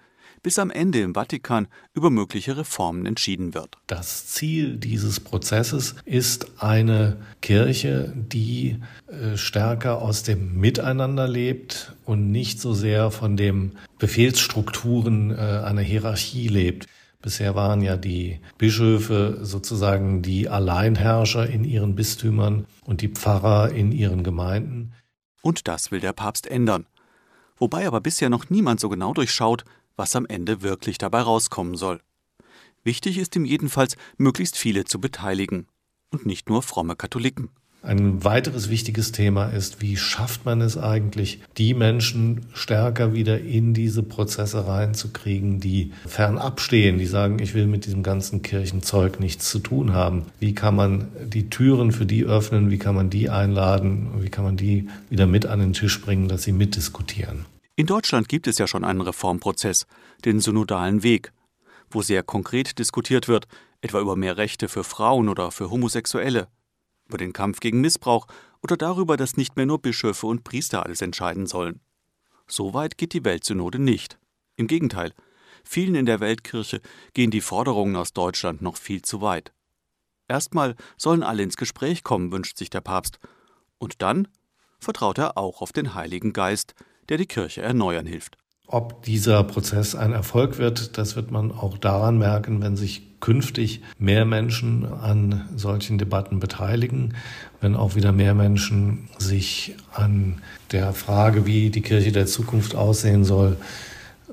[0.42, 3.78] bis am Ende im Vatikan über mögliche Reformen entschieden wird.
[3.86, 12.30] Das Ziel dieses Prozesses ist eine Kirche, die äh, stärker aus dem Miteinander lebt und
[12.30, 16.86] nicht so sehr von den Befehlsstrukturen äh, einer Hierarchie lebt.
[17.24, 23.92] Bisher waren ja die Bischöfe sozusagen die Alleinherrscher in ihren Bistümern und die Pfarrer in
[23.92, 24.92] ihren Gemeinden.
[25.40, 26.84] Und das will der Papst ändern.
[27.56, 29.64] Wobei aber bisher noch niemand so genau durchschaut,
[29.96, 32.02] was am Ende wirklich dabei rauskommen soll.
[32.82, 35.66] Wichtig ist ihm jedenfalls, möglichst viele zu beteiligen.
[36.10, 37.48] Und nicht nur fromme Katholiken.
[37.84, 43.74] Ein weiteres wichtiges Thema ist, wie schafft man es eigentlich, die Menschen stärker wieder in
[43.74, 49.50] diese Prozesse reinzukriegen, die fernab stehen, die sagen, ich will mit diesem ganzen Kirchenzeug nichts
[49.50, 50.22] zu tun haben.
[50.40, 52.70] Wie kann man die Türen für die öffnen?
[52.70, 54.08] Wie kann man die einladen?
[54.20, 57.44] Wie kann man die wieder mit an den Tisch bringen, dass sie mitdiskutieren?
[57.76, 59.84] In Deutschland gibt es ja schon einen Reformprozess,
[60.24, 61.32] den synodalen Weg,
[61.90, 63.46] wo sehr konkret diskutiert wird,
[63.82, 66.48] etwa über mehr Rechte für Frauen oder für Homosexuelle,
[67.06, 68.26] über den Kampf gegen Missbrauch
[68.62, 71.80] oder darüber, dass nicht mehr nur Bischöfe und Priester alles entscheiden sollen.
[72.46, 74.18] So weit geht die Weltsynode nicht.
[74.56, 75.12] Im Gegenteil,
[75.64, 76.80] vielen in der Weltkirche
[77.12, 79.52] gehen die Forderungen aus Deutschland noch viel zu weit.
[80.28, 83.18] Erstmal sollen alle ins Gespräch kommen, wünscht sich der Papst.
[83.78, 84.28] Und dann
[84.78, 86.74] vertraut er auch auf den Heiligen Geist,
[87.08, 88.38] der die Kirche erneuern hilft.
[88.66, 93.80] Ob dieser Prozess ein Erfolg wird, das wird man auch daran merken, wenn sich künftig
[93.98, 97.14] mehr Menschen an solchen Debatten beteiligen,
[97.62, 103.24] wenn auch wieder mehr Menschen sich an der Frage, wie die Kirche der Zukunft aussehen
[103.24, 103.56] soll,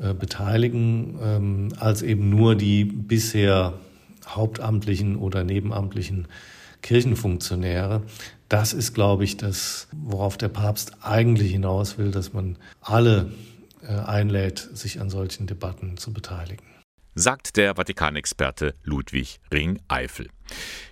[0.01, 3.75] äh, beteiligen, ähm, als eben nur die bisher
[4.27, 6.27] hauptamtlichen oder nebenamtlichen
[6.81, 8.01] Kirchenfunktionäre.
[8.49, 13.31] Das ist, glaube ich, das, worauf der Papst eigentlich hinaus will, dass man alle
[13.87, 16.70] äh, einlädt, sich an solchen Debatten zu beteiligen.
[17.13, 20.29] Sagt der Vatikanexperte Ludwig Ring-Eifel.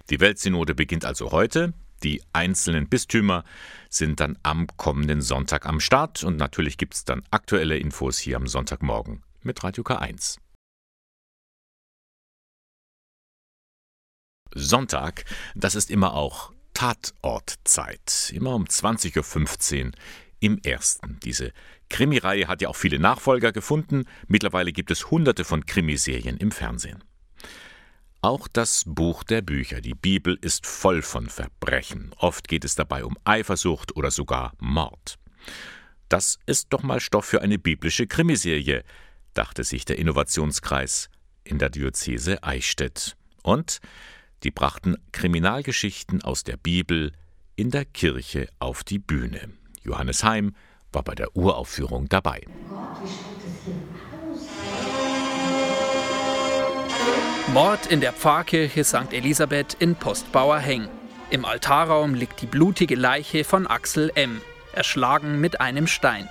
[0.09, 1.73] Die Weltsynode beginnt also heute.
[2.03, 3.45] Die einzelnen Bistümer
[3.89, 8.35] sind dann am kommenden Sonntag am Start und natürlich gibt es dann aktuelle Infos hier
[8.35, 10.39] am Sonntagmorgen mit Radio K1.
[14.53, 15.23] Sonntag,
[15.55, 19.91] das ist immer auch Tatortzeit, immer um 20.15 Uhr
[20.39, 21.19] im ersten.
[21.23, 21.51] Diese
[21.89, 24.05] Krimireihe hat ja auch viele Nachfolger gefunden.
[24.27, 27.03] Mittlerweile gibt es hunderte von Krimiserien im Fernsehen.
[28.21, 32.11] Auch das Buch der Bücher, die Bibel, ist voll von Verbrechen.
[32.17, 35.17] Oft geht es dabei um Eifersucht oder sogar Mord.
[36.09, 38.83] Das ist doch mal Stoff für eine biblische Krimiserie,
[39.33, 41.09] dachte sich der Innovationskreis
[41.45, 43.15] in der Diözese Eichstätt.
[43.41, 43.79] Und
[44.43, 47.13] die brachten Kriminalgeschichten aus der Bibel
[47.55, 49.58] in der Kirche auf die Bühne.
[49.89, 50.53] Johannes Heim
[50.91, 52.41] war bei der Uraufführung dabei.
[57.53, 59.11] Mord in der Pfarrkirche St.
[59.11, 60.87] Elisabeth in Postbauer Heng.
[61.31, 64.41] Im Altarraum liegt die blutige Leiche von Axel M.,
[64.73, 66.29] erschlagen mit einem Stein.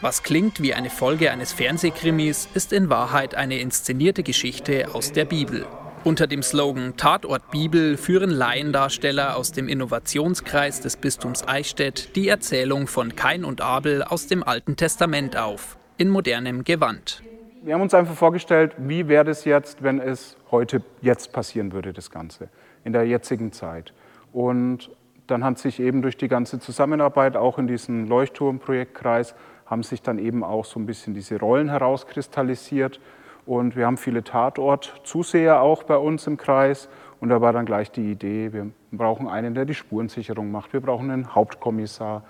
[0.00, 5.26] Was klingt wie eine Folge eines Fernsehkrimis, ist in Wahrheit eine inszenierte Geschichte aus der
[5.26, 5.66] Bibel.
[6.04, 12.88] Unter dem Slogan Tatort Bibel führen Laiendarsteller aus dem Innovationskreis des Bistums Eichstätt die Erzählung
[12.88, 17.22] von Kain und Abel aus dem Alten Testament auf, in modernem Gewand.
[17.62, 21.94] Wir haben uns einfach vorgestellt, wie wäre es jetzt, wenn es heute jetzt passieren würde,
[21.94, 22.50] das Ganze,
[22.84, 23.94] in der jetzigen Zeit.
[24.30, 24.90] Und
[25.26, 30.18] dann hat sich eben durch die ganze Zusammenarbeit, auch in diesem Leuchtturmprojektkreis, haben sich dann
[30.18, 33.00] eben auch so ein bisschen diese Rollen herauskristallisiert.
[33.46, 36.88] Und wir haben viele Tatort-Zuseher auch bei uns im Kreis.
[37.20, 40.72] Und da war dann gleich die Idee, wir brauchen einen, der die Spurensicherung macht.
[40.72, 42.22] Wir brauchen einen Hauptkommissar.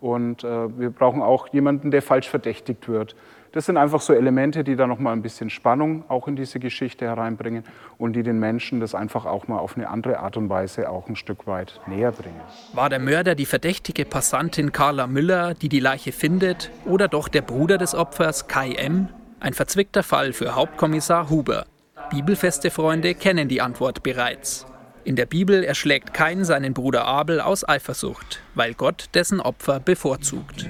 [0.00, 3.14] Und äh, wir brauchen auch jemanden, der falsch verdächtigt wird.
[3.52, 7.04] Das sind einfach so Elemente, die da nochmal ein bisschen Spannung auch in diese Geschichte
[7.04, 7.64] hereinbringen
[7.98, 11.08] und die den Menschen das einfach auch mal auf eine andere Art und Weise auch
[11.08, 12.40] ein Stück weit näher bringen.
[12.74, 17.42] War der Mörder die verdächtige Passantin Carla Müller, die die Leiche findet, oder doch der
[17.42, 19.08] Bruder des Opfers Kai M.,
[19.40, 21.64] ein verzwickter Fall für Hauptkommissar Huber.
[22.10, 24.66] Bibelfeste Freunde kennen die Antwort bereits.
[25.02, 30.68] In der Bibel erschlägt Kain seinen Bruder Abel aus Eifersucht, weil Gott dessen Opfer bevorzugt.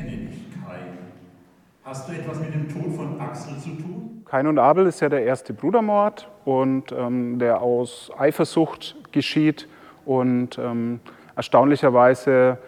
[1.82, 4.22] Hast du etwas mit dem Tod von Axel zu tun?
[4.24, 9.66] Kain und Abel ist ja der erste Brudermord und ähm, der aus Eifersucht geschieht
[10.04, 11.00] und ähm,
[11.34, 12.58] erstaunlicherweise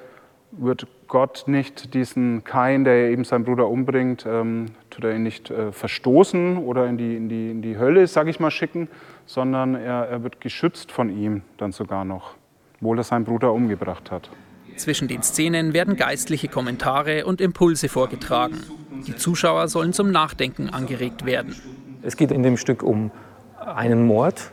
[0.51, 5.51] wird Gott nicht diesen Kain, der eben seinen Bruder umbringt, ähm, tut er ihn nicht
[5.51, 8.89] äh, verstoßen oder in die, in die, in die Hölle, sage ich mal, schicken,
[9.27, 12.37] sondern er, er wird geschützt von ihm dann sogar noch,
[12.77, 14.31] obwohl er seinen Bruder umgebracht hat.
[14.77, 18.63] Zwischen den Szenen werden geistliche Kommentare und Impulse vorgetragen.
[19.07, 21.55] Die Zuschauer sollen zum Nachdenken angeregt werden.
[22.01, 23.11] Es geht in dem Stück um
[23.59, 24.51] einen Mord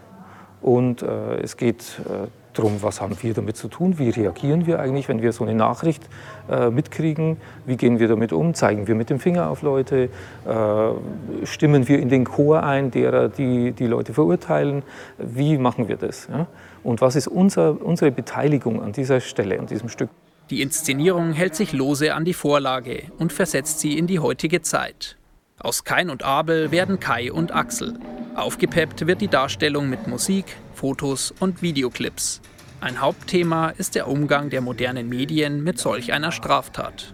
[0.60, 2.28] und äh, es geht äh,
[2.60, 5.56] darum, was haben wir damit zu tun, wie reagieren wir eigentlich, wenn wir so eine
[5.56, 6.04] Nachricht
[6.50, 10.10] äh, mitkriegen, wie gehen wir damit um, zeigen wir mit dem Finger auf Leute,
[10.45, 14.84] äh, stimmen wir in den Chor ein, derer die die Leute verurteilen,
[15.17, 16.28] wie machen wir das?
[16.32, 16.48] Ja?
[16.84, 20.10] Und was ist unser, unsere Beteiligung an dieser Stelle, an diesem Stück?
[20.50, 25.18] Die Inszenierung hält sich lose an die Vorlage und versetzt sie in die heutige Zeit.
[25.62, 28.00] Aus Kain und Abel werden Kai und Axel.
[28.34, 32.39] Aufgepeppt wird die Darstellung mit Musik, Fotos und Videoclips.
[32.80, 37.13] Ein Hauptthema ist der Umgang der modernen Medien mit solch einer Straftat.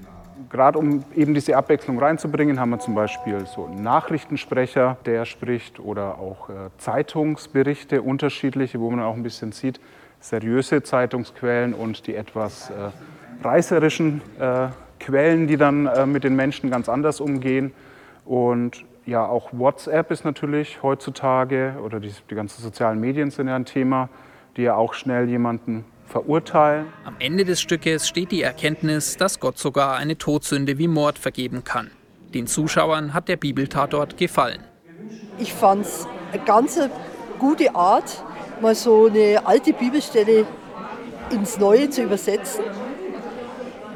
[0.52, 5.80] Gerade um eben diese Abwechslung reinzubringen, haben wir zum Beispiel so einen Nachrichtensprecher, der spricht,
[5.80, 9.80] oder auch äh, Zeitungsberichte, unterschiedliche, wo man auch ein bisschen sieht,
[10.20, 14.68] seriöse Zeitungsquellen und die etwas äh, reißerischen äh,
[15.00, 17.74] Quellen, die dann mit den Menschen ganz anders umgehen.
[18.26, 23.56] Und ja, auch WhatsApp ist natürlich heutzutage, oder die, die ganzen sozialen Medien sind ja
[23.56, 24.10] ein Thema,
[24.58, 26.88] die ja auch schnell jemanden verurteilen.
[27.04, 31.64] Am Ende des Stückes steht die Erkenntnis, dass Gott sogar eine Todsünde wie Mord vergeben
[31.64, 31.92] kann.
[32.34, 34.64] Den Zuschauern hat der Bibeltatort gefallen.
[35.38, 36.80] Ich fand es eine ganz
[37.40, 38.24] gute Art,
[38.62, 40.48] mal so eine alte Bibelstelle
[41.30, 42.64] ins Neue zu übersetzen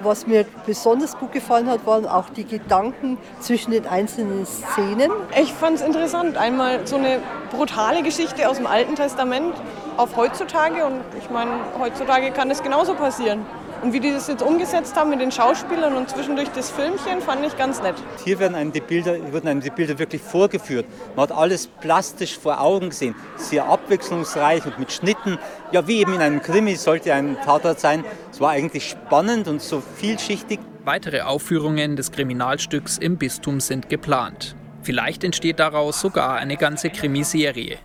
[0.04, 5.12] was mir besonders gut gefallen hat, waren auch die Gedanken zwischen den einzelnen Szenen.
[5.42, 7.20] Ich fand es interessant, einmal so eine
[7.52, 9.54] brutale Geschichte aus dem Alten Testament
[9.98, 10.86] auf heutzutage.
[10.86, 13.46] Und ich meine, heutzutage kann das genauso passieren.
[13.82, 17.46] Und wie die das jetzt umgesetzt haben mit den Schauspielern und zwischendurch das Filmchen, fand
[17.46, 17.96] ich ganz nett.
[18.26, 20.86] Hier werden einem die Bilder, wurden einem die Bilder wirklich vorgeführt.
[21.15, 23.15] Man hat alles plastisch vor Augen gesehen.
[23.38, 25.38] Sehr abwechslungsreich und mit Schnitten.
[25.72, 28.04] Ja, wie eben in einem Krimi sollte ein Tatort sein.
[28.32, 30.60] Es war eigentlich spannend und so vielschichtig.
[30.84, 34.56] Weitere Aufführungen des Kriminalstücks im Bistum sind geplant.
[34.82, 37.78] Vielleicht entsteht daraus sogar eine ganze Krimiserie.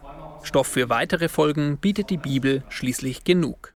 [0.42, 3.73] Stoff für weitere Folgen bietet die Bibel schließlich genug.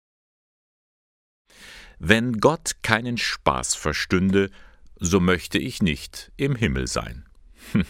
[1.99, 4.51] Wenn Gott keinen Spaß verstünde,
[4.97, 7.25] so möchte ich nicht im Himmel sein.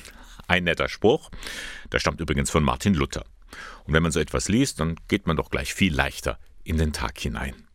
[0.49, 1.31] Ein netter Spruch,
[1.91, 3.25] der stammt übrigens von Martin Luther.
[3.85, 6.93] Und wenn man so etwas liest, dann geht man doch gleich viel leichter in den
[6.93, 7.67] Tag hinein.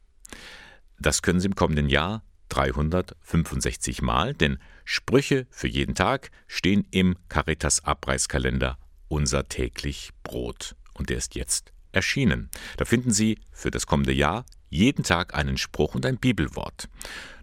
[0.99, 7.17] Das können Sie im kommenden Jahr 365 Mal, denn Sprüche für jeden Tag stehen im
[7.27, 10.75] Caritas Abreißkalender Unser täglich Brot.
[10.93, 12.49] Und der ist jetzt erschienen.
[12.77, 16.89] Da finden Sie für das kommende Jahr jeden Tag einen Spruch und ein Bibelwort.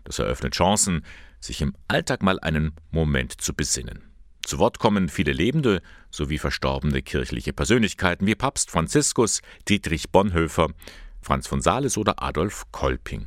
[0.02, 1.04] Das eröffnet Chancen,
[1.38, 4.02] sich im Alltag mal einen Moment zu besinnen.
[4.44, 10.70] Zu Wort kommen viele lebende sowie verstorbene kirchliche Persönlichkeiten wie Papst Franziskus, Dietrich Bonhoeffer,
[11.20, 13.26] Franz von Sales oder Adolf Kolping.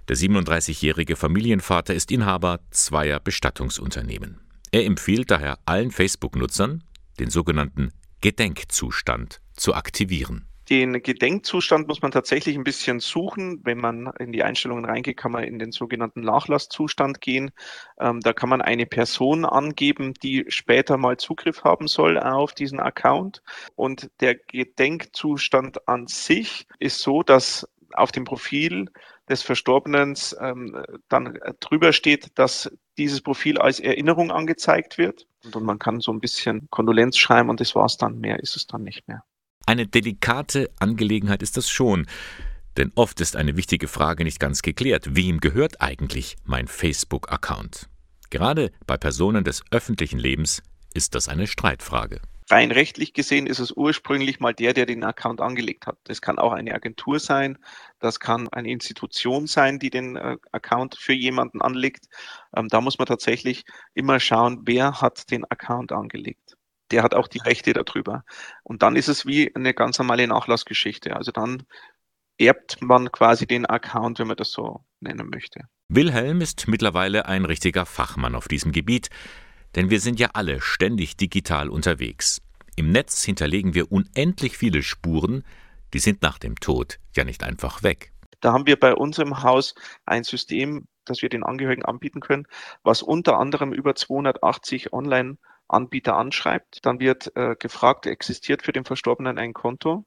[0.08, 4.40] Der 37-jährige Familienvater ist Inhaber zweier Bestattungsunternehmen.
[4.72, 6.84] Er empfiehlt daher allen Facebook-Nutzern,
[7.20, 7.92] den sogenannten
[8.22, 10.46] Gedenkzustand zu aktivieren.
[10.70, 13.62] Den Gedenkzustand muss man tatsächlich ein bisschen suchen.
[13.64, 17.52] Wenn man in die Einstellungen reingeht, kann man in den sogenannten Nachlasszustand gehen.
[18.00, 22.80] Ähm, da kann man eine Person angeben, die später mal Zugriff haben soll auf diesen
[22.80, 23.44] Account.
[23.76, 28.90] Und der Gedenkzustand an sich ist so, dass auf dem Profil
[29.30, 35.28] des Verstorbenen ähm, dann drüber steht, dass dieses Profil als Erinnerung angezeigt wird.
[35.44, 38.20] Und, und man kann so ein bisschen Kondolenz schreiben und das war's dann.
[38.20, 39.24] Mehr ist es dann nicht mehr.
[39.68, 42.06] Eine delikate Angelegenheit ist das schon.
[42.78, 45.16] Denn oft ist eine wichtige Frage nicht ganz geklärt.
[45.16, 47.90] Wem gehört eigentlich mein Facebook-Account?
[48.30, 50.62] Gerade bei Personen des öffentlichen Lebens
[50.94, 52.22] ist das eine Streitfrage.
[52.52, 55.98] Rein rechtlich gesehen ist es ursprünglich mal der, der den Account angelegt hat.
[56.04, 57.58] Das kann auch eine Agentur sein,
[58.00, 62.06] das kann eine Institution sein, die den äh, Account für jemanden anlegt.
[62.56, 66.55] Ähm, da muss man tatsächlich immer schauen, wer hat den Account angelegt.
[66.96, 68.24] Der hat auch die Rechte darüber.
[68.64, 71.14] Und dann ist es wie eine ganz normale Nachlassgeschichte.
[71.14, 71.64] Also dann
[72.38, 75.68] erbt man quasi den Account, wenn man das so nennen möchte.
[75.90, 79.10] Wilhelm ist mittlerweile ein richtiger Fachmann auf diesem Gebiet,
[79.76, 82.42] denn wir sind ja alle ständig digital unterwegs.
[82.78, 85.44] Im Netz hinterlegen wir unendlich viele Spuren,
[85.94, 88.14] die sind nach dem Tod ja nicht einfach weg.
[88.40, 89.76] Da haben wir bei uns im Haus
[90.06, 92.48] ein System, das wir den Angehörigen anbieten können,
[92.84, 94.94] was unter anderem über 280
[95.70, 96.86] Online-Anbieter anschreibt.
[96.86, 100.06] Dann wird äh, gefragt, existiert für den Verstorbenen ein Konto?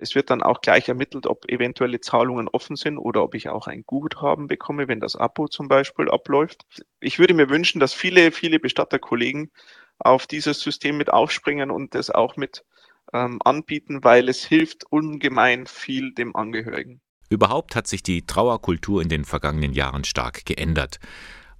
[0.00, 3.66] Es wird dann auch gleich ermittelt, ob eventuelle Zahlungen offen sind oder ob ich auch
[3.66, 6.64] ein Guthaben bekomme, wenn das Abo zum Beispiel abläuft.
[7.00, 9.50] Ich würde mir wünschen, dass viele, viele Bestatterkollegen
[9.98, 12.64] auf dieses System mit aufspringen und das auch mit
[13.12, 17.00] ähm, anbieten, weil es hilft ungemein viel dem Angehörigen.
[17.28, 21.00] Überhaupt hat sich die Trauerkultur in den vergangenen Jahren stark geändert.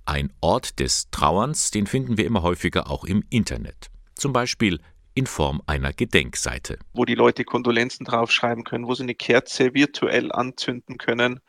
[0.08, 3.90] Ein Ort des Trauerns, den finden wir immer häufiger auch im Internet.
[4.14, 4.80] Zum Beispiel
[5.12, 6.78] in Form einer Gedenkseite.
[6.94, 11.40] Wo die Leute Kondolenzen draufschreiben können, wo sie eine Kerze virtuell anzünden können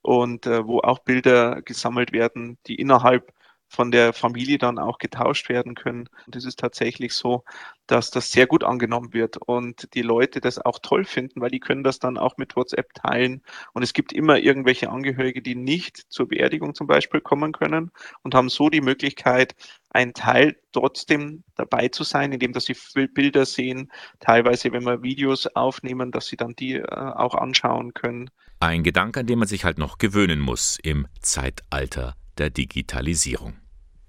[0.00, 3.30] und äh, wo auch Bilder gesammelt werden, die innerhalb
[3.68, 6.08] von der Familie dann auch getauscht werden können.
[6.26, 7.44] Und es ist tatsächlich so,
[7.86, 11.60] dass das sehr gut angenommen wird und die Leute das auch toll finden, weil die
[11.60, 13.42] können das dann auch mit WhatsApp teilen.
[13.72, 17.90] Und es gibt immer irgendwelche Angehörige, die nicht zur Beerdigung zum Beispiel kommen können
[18.22, 19.54] und haben so die Möglichkeit,
[19.90, 22.76] ein Teil trotzdem dabei zu sein, indem dass sie
[23.14, 23.90] Bilder sehen,
[24.20, 28.30] teilweise wenn wir Videos aufnehmen, dass sie dann die äh, auch anschauen können.
[28.60, 33.56] Ein Gedanke, an den man sich halt noch gewöhnen muss im Zeitalter der Digitalisierung.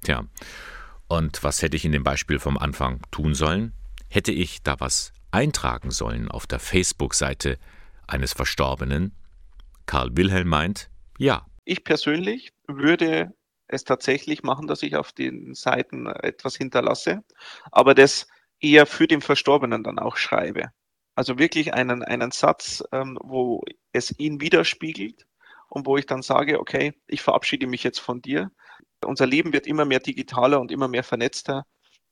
[0.03, 0.25] Tja,
[1.07, 3.73] und was hätte ich in dem Beispiel vom Anfang tun sollen?
[4.09, 7.57] Hätte ich da was eintragen sollen auf der Facebook-Seite
[8.07, 9.13] eines Verstorbenen?
[9.85, 11.45] Karl Wilhelm meint, ja.
[11.65, 13.33] Ich persönlich würde
[13.67, 17.23] es tatsächlich machen, dass ich auf den Seiten etwas hinterlasse,
[17.71, 18.27] aber das
[18.59, 20.71] eher für den Verstorbenen dann auch schreibe.
[21.15, 25.25] Also wirklich einen, einen Satz, ähm, wo es ihn widerspiegelt
[25.69, 28.51] und wo ich dann sage, okay, ich verabschiede mich jetzt von dir.
[29.05, 31.65] Unser Leben wird immer mehr digitaler und immer mehr vernetzter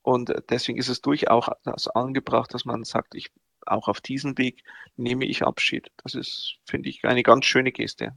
[0.07, 1.49] und deswegen ist es durchaus
[1.89, 3.29] angebracht, dass man sagt, ich
[3.65, 4.63] auch auf diesem Weg
[4.95, 5.91] nehme ich Abschied.
[6.01, 8.15] Das ist, finde ich, eine ganz schöne Geste.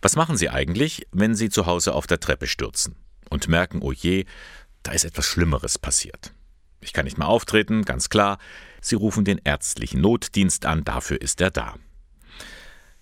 [0.00, 2.94] Was machen Sie eigentlich, wenn Sie zu Hause auf der Treppe stürzen
[3.30, 4.26] und merken, oh je,
[4.84, 6.32] da ist etwas Schlimmeres passiert?
[6.80, 8.38] Ich kann nicht mehr auftreten, ganz klar.
[8.80, 11.74] Sie rufen den ärztlichen Notdienst an, dafür ist er da.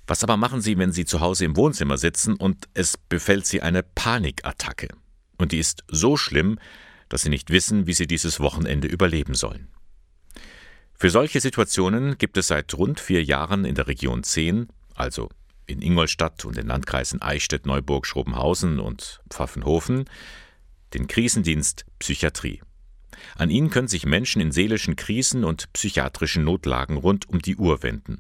[0.07, 3.63] Was aber machen Sie, wenn Sie zu Hause im Wohnzimmer sitzen und es befällt Sie
[3.63, 4.89] eine Panikattacke?
[5.39, 6.59] Und die ist so schlimm,
[7.09, 9.69] dass Sie nicht wissen, wie Sie dieses Wochenende überleben sollen.
[10.95, 15.29] Für solche Situationen gibt es seit rund vier Jahren in der Region 10, also
[15.67, 20.05] in Ingolstadt und den Landkreisen Eichstätt, Neuburg, Schrobenhausen und Pfaffenhofen,
[20.95, 22.61] den Krisendienst Psychiatrie.
[23.37, 27.83] An ihn können sich Menschen in seelischen Krisen und psychiatrischen Notlagen rund um die Uhr
[27.83, 28.19] wenden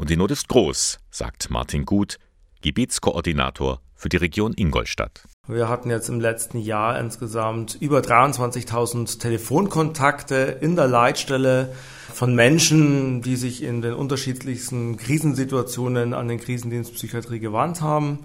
[0.00, 2.16] und die Not ist groß, sagt Martin Gut,
[2.62, 5.24] Gebietskoordinator für die Region Ingolstadt.
[5.46, 11.74] Wir hatten jetzt im letzten Jahr insgesamt über 23.000 Telefonkontakte in der Leitstelle
[12.14, 18.20] von Menschen, die sich in den unterschiedlichsten Krisensituationen an den Krisendienst Psychiatrie gewandt haben.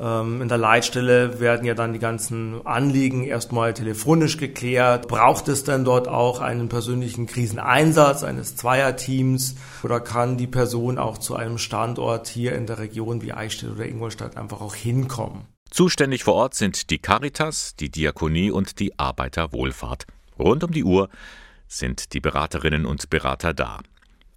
[0.00, 5.08] Ähm, in der Leitstelle werden ja dann die ganzen Anliegen erstmal telefonisch geklärt.
[5.08, 11.18] Braucht es denn dort auch einen persönlichen Kriseneinsatz eines Zweierteams oder kann die Person auch
[11.18, 15.46] zu einem Standort hier in der Region wie Eichstätt oder Ingolstadt einfach auch hinkommen?
[15.70, 20.06] Zuständig vor Ort sind die Caritas, die Diakonie und die Arbeiterwohlfahrt.
[20.38, 21.10] Rund um die Uhr
[21.66, 23.80] sind die Beraterinnen und Berater da.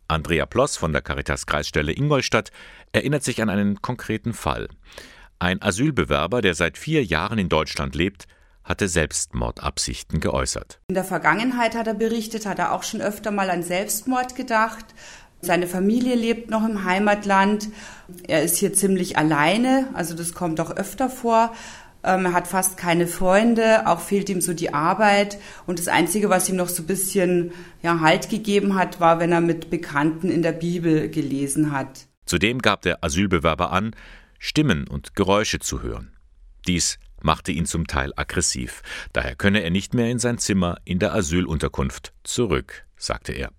[0.07, 2.51] Andrea Ploss von der Caritas Kreisstelle Ingolstadt
[2.91, 4.67] erinnert sich an einen konkreten Fall.
[5.41, 8.27] Ein Asylbewerber, der seit vier Jahren in Deutschland lebt,
[8.63, 10.79] hatte Selbstmordabsichten geäußert.
[10.89, 14.85] In der Vergangenheit hat er berichtet, hat er auch schon öfter mal an Selbstmord gedacht.
[15.41, 17.69] Seine Familie lebt noch im Heimatland.
[18.27, 21.55] Er ist hier ziemlich alleine, also das kommt auch öfter vor.
[22.03, 25.39] Ähm, er hat fast keine Freunde, auch fehlt ihm so die Arbeit.
[25.65, 29.31] Und das Einzige, was ihm noch so ein bisschen ja, Halt gegeben hat, war, wenn
[29.31, 32.05] er mit Bekannten in der Bibel gelesen hat.
[32.27, 33.95] Zudem gab der Asylbewerber an,
[34.43, 36.17] Stimmen und Geräusche zu hören.
[36.67, 38.81] Dies machte ihn zum Teil aggressiv.
[39.13, 43.51] Daher könne er nicht mehr in sein Zimmer in der Asylunterkunft zurück, sagte er.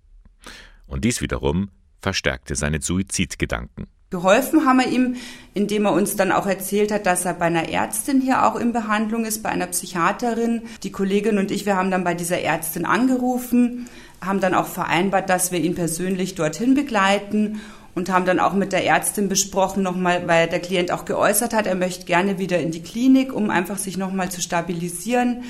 [0.85, 1.69] Und dies wiederum
[2.01, 3.87] verstärkte seine Suizidgedanken.
[4.09, 5.15] Geholfen haben wir ihm,
[5.53, 8.73] indem er uns dann auch erzählt hat, dass er bei einer Ärztin hier auch in
[8.73, 10.63] Behandlung ist, bei einer Psychiaterin.
[10.83, 13.87] Die Kollegin und ich, wir haben dann bei dieser Ärztin angerufen,
[14.19, 17.61] haben dann auch vereinbart, dass wir ihn persönlich dorthin begleiten
[17.95, 21.67] und haben dann auch mit der Ärztin besprochen nochmal, weil der Klient auch geäußert hat,
[21.67, 25.43] er möchte gerne wieder in die Klinik, um einfach sich nochmal zu stabilisieren.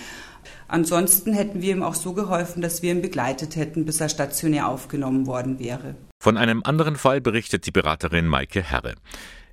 [0.68, 4.68] Ansonsten hätten wir ihm auch so geholfen, dass wir ihn begleitet hätten, bis er stationär
[4.68, 5.96] aufgenommen worden wäre.
[6.20, 8.96] Von einem anderen Fall berichtet die Beraterin Maike Herre.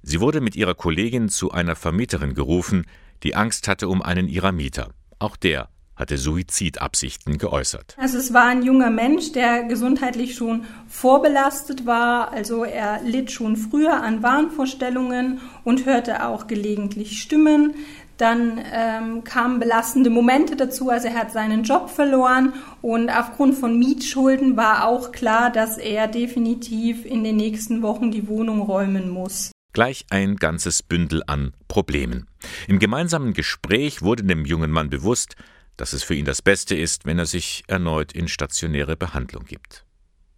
[0.03, 2.87] Sie wurde mit ihrer Kollegin zu einer Vermieterin gerufen,
[3.23, 4.91] die Angst hatte um einen ihrer Mieter.
[5.19, 5.69] Auch der
[6.01, 7.95] hatte Suizidabsichten geäußert.
[7.99, 12.33] Also es war ein junger Mensch, der gesundheitlich schon vorbelastet war.
[12.33, 17.75] Also er litt schon früher an Wahnvorstellungen und hörte auch gelegentlich Stimmen.
[18.17, 23.79] Dann ähm, kamen belastende Momente dazu, also er hat seinen Job verloren und aufgrund von
[23.79, 29.53] Mietschulden war auch klar, dass er definitiv in den nächsten Wochen die Wohnung räumen muss.
[29.73, 32.27] Gleich ein ganzes Bündel an Problemen.
[32.69, 35.37] Im gemeinsamen Gespräch wurde dem jungen Mann bewusst,
[35.81, 39.87] dass es für ihn das Beste ist, wenn er sich erneut in stationäre Behandlung gibt.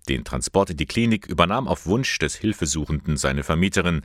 [0.08, 4.02] Den Transport in die Klinik übernahm auf Wunsch des Hilfesuchenden seine Vermieterin.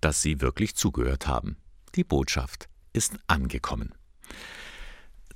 [0.00, 1.56] dass Sie wirklich zugehört haben.
[1.94, 3.94] Die Botschaft ist angekommen.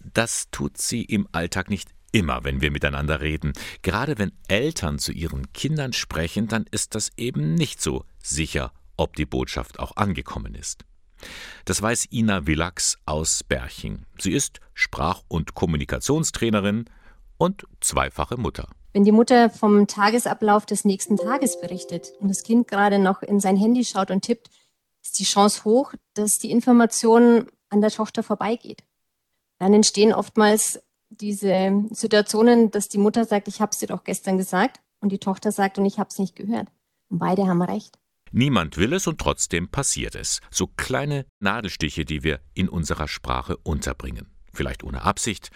[0.01, 3.53] Das tut sie im Alltag nicht immer, wenn wir miteinander reden.
[3.83, 9.17] Gerade wenn Eltern zu ihren Kindern sprechen, dann ist das eben nicht so sicher, ob
[9.17, 10.85] die Botschaft auch angekommen ist.
[11.65, 14.05] Das weiß Ina Willax aus Berching.
[14.19, 16.89] Sie ist Sprach- und Kommunikationstrainerin
[17.39, 18.69] und zweifache Mutter.
[18.93, 23.41] Wenn die Mutter vom Tagesablauf des nächsten Tages berichtet und das Kind gerade noch in
[23.41, 24.51] sein Handy schaut und tippt,
[25.03, 28.83] ist die Chance hoch, dass die Information an der Tochter vorbeigeht.
[29.59, 30.81] Dann entstehen oftmals
[31.11, 35.19] diese Situationen, dass die Mutter sagt, ich habe es dir doch gestern gesagt und die
[35.19, 36.69] Tochter sagt, und ich habe es nicht gehört.
[37.09, 37.99] Und beide haben recht.
[38.31, 40.41] Niemand will es und trotzdem passiert es.
[40.51, 44.29] So kleine Nadelstiche, die wir in unserer Sprache unterbringen.
[44.53, 45.51] Vielleicht ohne Absicht,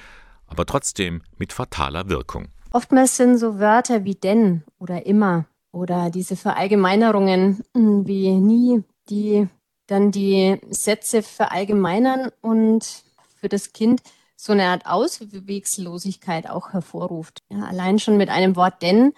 [0.52, 2.48] aber trotzdem mit fataler Wirkung.
[2.72, 9.48] Oftmals sind so Wörter wie denn oder immer oder diese Verallgemeinerungen hm, wie nie, die
[9.86, 13.02] dann die Sätze verallgemeinern und
[13.40, 14.02] für das Kind
[14.36, 17.38] so eine Art Auswegslosigkeit auch hervorruft.
[17.50, 19.14] Ja, allein schon mit einem Wort denn,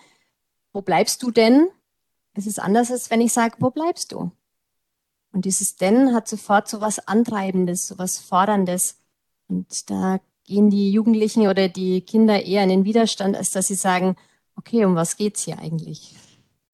[0.72, 1.68] wo bleibst du denn?
[2.34, 4.30] Es ist anders, als wenn ich sage, wo bleibst du?
[5.32, 8.98] Und dieses denn hat sofort so was Antreibendes, so was Forderndes.
[9.48, 13.74] Und da gehen die Jugendlichen oder die Kinder eher in den Widerstand, als dass sie
[13.74, 14.16] sagen,
[14.56, 16.14] okay, um was geht's hier eigentlich?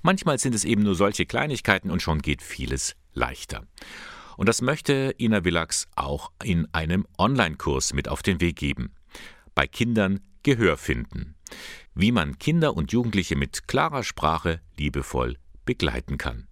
[0.03, 3.67] Manchmal sind es eben nur solche Kleinigkeiten und schon geht vieles leichter.
[4.37, 8.95] Und das möchte Ina Willax auch in einem Online-Kurs mit auf den Weg geben.
[9.55, 11.35] Bei Kindern Gehör finden.
[11.95, 16.49] Wie man Kinder und Jugendliche mit klarer Sprache liebevoll begleiten kann.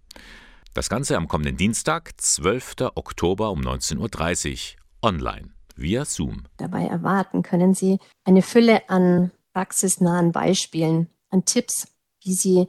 [0.75, 2.93] Das Ganze am kommenden Dienstag, 12.
[2.95, 6.45] Oktober um 19.30 Uhr online via Zoom.
[6.57, 11.89] Dabei erwarten können Sie eine Fülle an praxisnahen Beispielen, an Tipps,
[12.23, 12.69] wie sie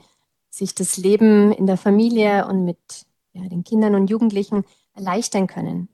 [0.50, 5.90] sich das Leben in der Familie und mit ja, den Kindern und Jugendlichen erleichtern können.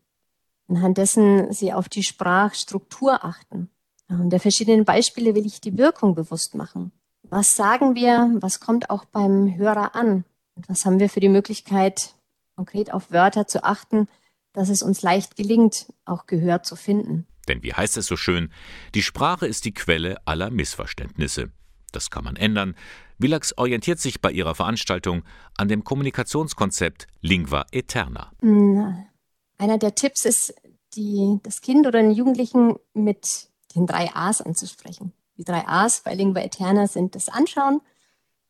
[0.67, 3.69] Anhand dessen sie auf die Sprachstruktur achten.
[4.07, 6.91] Und der verschiedenen Beispiele will ich die Wirkung bewusst machen.
[7.23, 8.31] Was sagen wir?
[8.39, 10.25] Was kommt auch beim Hörer an?
[10.55, 12.15] Und was haben wir für die Möglichkeit,
[12.55, 14.07] konkret auf Wörter zu achten,
[14.55, 17.27] dass es uns leicht gelingt, auch Gehör zu finden?
[17.47, 18.51] Denn wie heißt es so schön,
[18.95, 21.51] die Sprache ist die Quelle aller Missverständnisse.
[21.91, 22.75] Das kann man ändern.
[23.17, 25.23] Willax orientiert sich bei ihrer Veranstaltung
[25.57, 28.31] an dem Kommunikationskonzept Lingua Eterna.
[28.41, 30.53] Einer der Tipps ist,
[30.95, 35.13] die, das Kind oder den Jugendlichen mit den drei A's anzusprechen.
[35.37, 37.81] Die drei A's bei Lingua Eterna sind das Anschauen,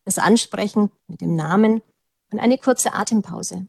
[0.03, 1.82] das Ansprechen mit dem Namen
[2.32, 3.68] und eine kurze Atempause.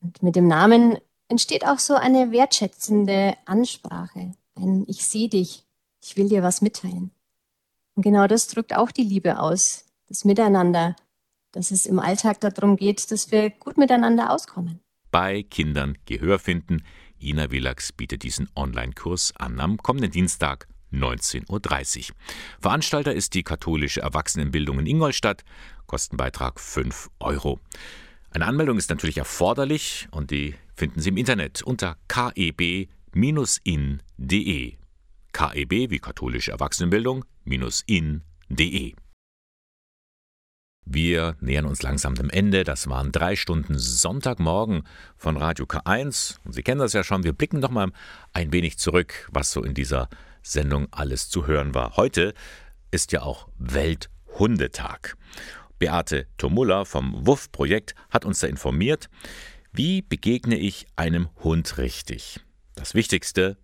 [0.00, 0.98] Und mit dem Namen
[1.28, 4.32] entsteht auch so eine wertschätzende Ansprache.
[4.54, 5.64] Ein Ich sehe dich,
[6.02, 7.10] ich will dir was mitteilen.
[7.94, 10.96] Und genau das drückt auch die Liebe aus, das Miteinander,
[11.52, 14.80] dass es im Alltag darum geht, dass wir gut miteinander auskommen.
[15.10, 16.84] Bei Kindern Gehör finden.
[17.20, 22.16] Ina Willax bietet diesen Online-Kurs an am kommenden Dienstag 19.30 Uhr.
[22.60, 25.44] Veranstalter ist die katholische Erwachsenenbildung in Ingolstadt.
[25.86, 27.58] Kostenbeitrag 5 Euro.
[28.30, 32.88] Eine Anmeldung ist natürlich erforderlich und die finden Sie im Internet unter keb-in.de.
[35.32, 38.94] KEB wie katholische Erwachsenenbildung in.de.
[40.90, 42.64] Wir nähern uns langsam dem Ende.
[42.64, 44.84] Das waren drei Stunden Sonntagmorgen
[45.16, 46.38] von Radio K1.
[46.44, 47.24] Und Sie kennen das ja schon.
[47.24, 47.92] Wir blicken noch mal
[48.32, 50.08] ein wenig zurück, was so in dieser
[50.42, 51.96] Sendung alles zu hören war.
[51.96, 52.32] Heute
[52.90, 55.16] ist ja auch Welthundetag.
[55.78, 59.08] Beate Tomulla vom WUF-Projekt hat uns da informiert,
[59.72, 62.40] wie begegne ich einem Hund richtig.
[62.74, 63.56] Das Wichtigste,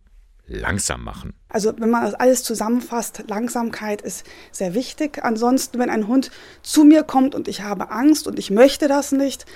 [0.46, 1.34] langsam machen.
[1.48, 5.24] Also wenn man das alles zusammenfasst, Langsamkeit ist sehr wichtig.
[5.24, 6.30] Ansonsten, wenn ein Hund
[6.62, 9.46] zu mir kommt und ich habe Angst und ich möchte das nicht,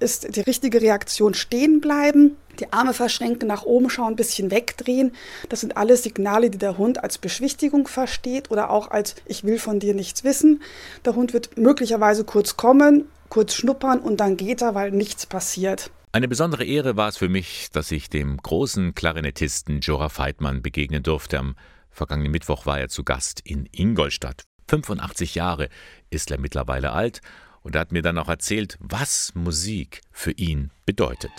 [0.00, 5.12] ist die richtige Reaktion stehen bleiben, die Arme verschränken, nach oben schauen, ein bisschen wegdrehen.
[5.48, 9.58] Das sind alles Signale, die der Hund als Beschwichtigung versteht oder auch als ich will
[9.58, 10.62] von dir nichts wissen.
[11.04, 15.90] Der Hund wird möglicherweise kurz kommen, kurz schnuppern und dann geht er, weil nichts passiert.
[16.10, 21.02] Eine besondere Ehre war es für mich, dass ich dem großen Klarinettisten Jora Feitmann begegnen
[21.02, 21.38] durfte.
[21.38, 21.54] Am
[21.90, 24.44] vergangenen Mittwoch war er zu Gast in Ingolstadt.
[24.68, 25.68] 85 Jahre
[26.10, 27.20] ist er mittlerweile alt
[27.68, 31.30] und er hat mir dann auch erzählt, was Musik für ihn bedeutet.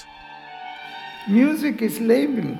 [1.27, 2.59] Music is Leben.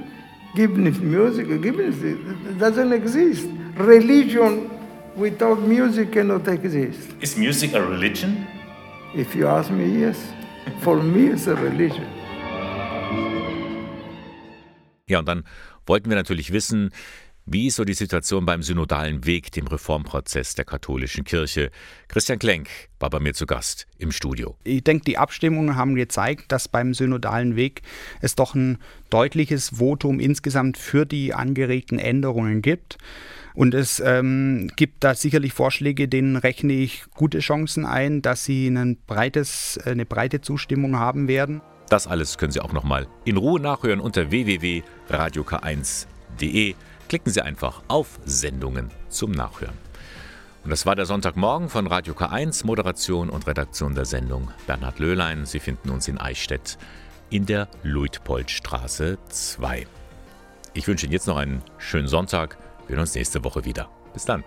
[0.55, 3.47] Given is music, given it doesn't exist.
[3.78, 4.72] Religion
[5.15, 7.13] without music cannot exist.
[7.22, 8.47] Is music a religion?
[9.15, 10.17] If you ask me, yes.
[10.82, 12.07] For me, it's a religion.
[15.07, 15.43] Ja, und dann
[15.86, 16.89] wollten wir natürlich wissen,
[17.52, 21.72] wie ist so die Situation beim synodalen Weg, dem Reformprozess der katholischen Kirche?
[22.08, 22.70] Christian Klenk
[23.00, 24.56] war bei mir zu Gast im Studio.
[24.64, 27.82] Ich denke, die Abstimmungen haben gezeigt, dass beim synodalen Weg
[28.22, 28.78] es doch ein
[29.10, 33.00] deutliches Votum insgesamt für die angeregten Änderungen gibt.
[33.56, 38.68] Und es ähm, gibt da sicherlich Vorschläge, denen rechne ich gute Chancen ein, dass sie
[38.68, 41.62] ein breites, eine breite Zustimmung haben werden.
[41.89, 46.76] Das alles können Sie auch nochmal in Ruhe nachhören unter www.radiok1.de.
[47.10, 49.78] Klicken Sie einfach auf Sendungen zum Nachhören.
[50.64, 55.47] Und das war der Sonntagmorgen von Radio K1, Moderation und Redaktion der Sendung Bernhard Löhlein.
[55.47, 56.78] Sie finden uns in Eichstätt
[57.32, 59.88] in der Luitpoldstraße 2.
[60.76, 62.60] Ich wünsche Ihnen jetzt noch einen schönen Sonntag.
[62.86, 63.89] Wir hören uns nächste Woche wieder.
[64.14, 64.43] Bis dann.